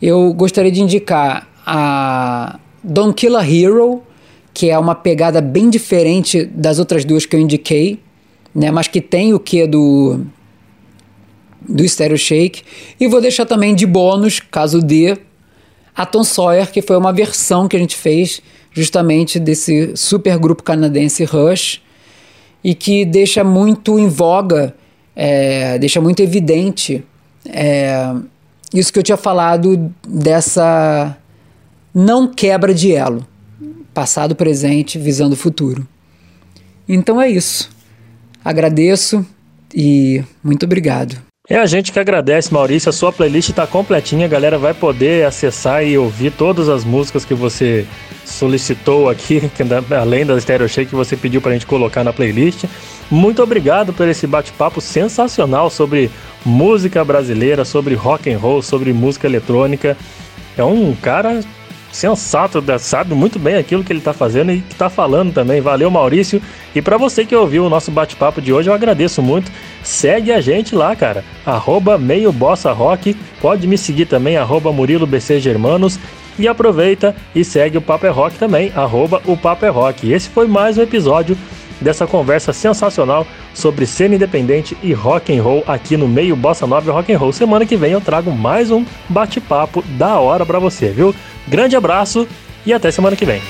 Eu 0.02 0.34
gostaria 0.34 0.72
de 0.72 0.82
indicar 0.82 1.48
a 1.64 2.58
Don't 2.82 3.14
Kill 3.14 3.36
a 3.36 3.48
Hero, 3.48 4.02
que 4.52 4.68
é 4.68 4.76
uma 4.76 4.96
pegada 4.96 5.40
bem 5.40 5.70
diferente 5.70 6.44
das 6.44 6.80
outras 6.80 7.04
duas 7.04 7.24
que 7.24 7.36
eu 7.36 7.40
indiquei, 7.40 8.00
né? 8.52 8.72
Mas 8.72 8.88
que 8.88 9.00
tem 9.00 9.32
o 9.32 9.38
que 9.38 9.64
do 9.68 10.20
do 11.68 11.86
Stereo 11.86 12.18
Shake. 12.18 12.62
E 12.98 13.06
vou 13.06 13.20
deixar 13.20 13.46
também 13.46 13.76
de 13.76 13.86
bônus, 13.86 14.40
caso 14.40 14.80
dê, 14.80 15.16
a 15.94 16.04
Tom 16.04 16.24
Sawyer, 16.24 16.72
que 16.72 16.82
foi 16.82 16.96
uma 16.96 17.12
versão 17.12 17.68
que 17.68 17.76
a 17.76 17.78
gente 17.78 17.94
fez 17.94 18.42
justamente 18.72 19.38
desse 19.38 19.96
super 19.96 20.38
grupo 20.38 20.62
canadense 20.62 21.24
Rush 21.24 21.82
e 22.62 22.74
que 22.74 23.04
deixa 23.04 23.42
muito 23.42 23.98
em 23.98 24.08
voga, 24.08 24.74
é, 25.14 25.78
deixa 25.78 26.00
muito 26.00 26.20
evidente 26.22 27.04
é, 27.46 28.14
isso 28.74 28.92
que 28.92 28.98
eu 28.98 29.02
tinha 29.02 29.16
falado 29.16 29.92
dessa 30.06 31.16
não 31.92 32.28
quebra 32.28 32.72
de 32.72 32.92
elo, 32.92 33.26
passado, 33.92 34.36
presente, 34.36 34.98
visando 34.98 35.32
o 35.34 35.38
futuro. 35.38 35.86
Então 36.88 37.20
é 37.20 37.28
isso. 37.28 37.70
Agradeço 38.44 39.26
e 39.74 40.22
muito 40.42 40.64
obrigado. 40.64 41.29
É 41.50 41.58
a 41.58 41.66
gente 41.66 41.90
que 41.90 41.98
agradece, 41.98 42.54
Maurício. 42.54 42.90
A 42.90 42.92
sua 42.92 43.12
playlist 43.12 43.48
está 43.48 43.66
completinha. 43.66 44.26
A 44.26 44.28
galera 44.28 44.56
vai 44.56 44.72
poder 44.72 45.26
acessar 45.26 45.84
e 45.84 45.98
ouvir 45.98 46.30
todas 46.30 46.68
as 46.68 46.84
músicas 46.84 47.24
que 47.24 47.34
você 47.34 47.84
solicitou 48.24 49.10
aqui, 49.10 49.50
além 50.00 50.24
da 50.24 50.40
Stereo 50.40 50.68
Shake 50.68 50.90
que 50.90 50.94
você 50.94 51.16
pediu 51.16 51.40
para 51.40 51.50
a 51.50 51.54
gente 51.54 51.66
colocar 51.66 52.04
na 52.04 52.12
playlist. 52.12 52.66
Muito 53.10 53.42
obrigado 53.42 53.92
por 53.92 54.06
esse 54.06 54.28
bate-papo 54.28 54.80
sensacional 54.80 55.68
sobre 55.70 56.08
música 56.46 57.04
brasileira, 57.04 57.64
sobre 57.64 57.96
rock 57.96 58.32
and 58.32 58.38
roll, 58.38 58.62
sobre 58.62 58.92
música 58.92 59.26
eletrônica. 59.26 59.96
É 60.56 60.62
um 60.62 60.94
cara 60.94 61.40
sensato, 61.92 62.62
sabe 62.78 63.14
muito 63.14 63.38
bem 63.38 63.56
aquilo 63.56 63.82
que 63.82 63.92
ele 63.92 63.98
está 63.98 64.12
fazendo 64.12 64.52
e 64.52 64.60
que 64.60 64.72
está 64.72 64.88
falando 64.88 65.32
também. 65.32 65.60
Valeu, 65.60 65.90
Maurício. 65.90 66.40
E 66.74 66.80
para 66.80 66.96
você 66.96 67.24
que 67.24 67.34
ouviu 67.34 67.64
o 67.64 67.70
nosso 67.70 67.90
bate-papo 67.90 68.40
de 68.40 68.52
hoje, 68.52 68.70
eu 68.70 68.74
agradeço 68.74 69.22
muito. 69.22 69.50
Segue 69.82 70.32
a 70.32 70.40
gente 70.40 70.74
lá, 70.74 70.94
cara. 70.94 71.24
Arroba 71.44 71.98
meio 71.98 72.32
bossa 72.32 72.72
rock. 72.72 73.16
Pode 73.40 73.66
me 73.66 73.76
seguir 73.76 74.06
também, 74.06 74.36
arroba 74.36 74.72
Murilo 74.72 75.06
BC 75.06 75.40
Germanos. 75.40 75.98
E 76.38 76.48
aproveita 76.48 77.14
e 77.34 77.44
segue 77.44 77.76
o 77.76 77.82
Papo 77.82 78.06
é 78.06 78.08
Rock 78.08 78.38
também, 78.38 78.72
arroba 78.74 79.20
o 79.26 79.36
Papo 79.36 79.66
é 79.66 79.68
Rock. 79.68 80.06
E 80.06 80.14
esse 80.14 80.28
foi 80.30 80.46
mais 80.46 80.78
um 80.78 80.82
episódio 80.82 81.36
dessa 81.80 82.06
conversa 82.06 82.52
sensacional 82.52 83.26
sobre 83.54 83.86
cena 83.86 84.14
independente 84.14 84.76
e 84.82 84.92
rock 84.92 85.36
and 85.36 85.42
roll 85.42 85.64
aqui 85.66 85.96
no 85.96 86.06
meio 86.06 86.36
Bossa 86.36 86.66
Nova 86.66 86.92
Rock 86.92 87.12
and 87.12 87.18
Roll. 87.18 87.32
Semana 87.32 87.66
que 87.66 87.76
vem 87.76 87.92
eu 87.92 88.00
trago 88.00 88.30
mais 88.30 88.70
um 88.70 88.84
bate-papo 89.08 89.82
da 89.98 90.18
hora 90.18 90.46
para 90.46 90.58
você, 90.58 90.88
viu? 90.88 91.14
Grande 91.48 91.76
abraço 91.76 92.26
e 92.64 92.72
até 92.72 92.90
semana 92.90 93.16
que 93.16 93.24
vem. 93.24 93.40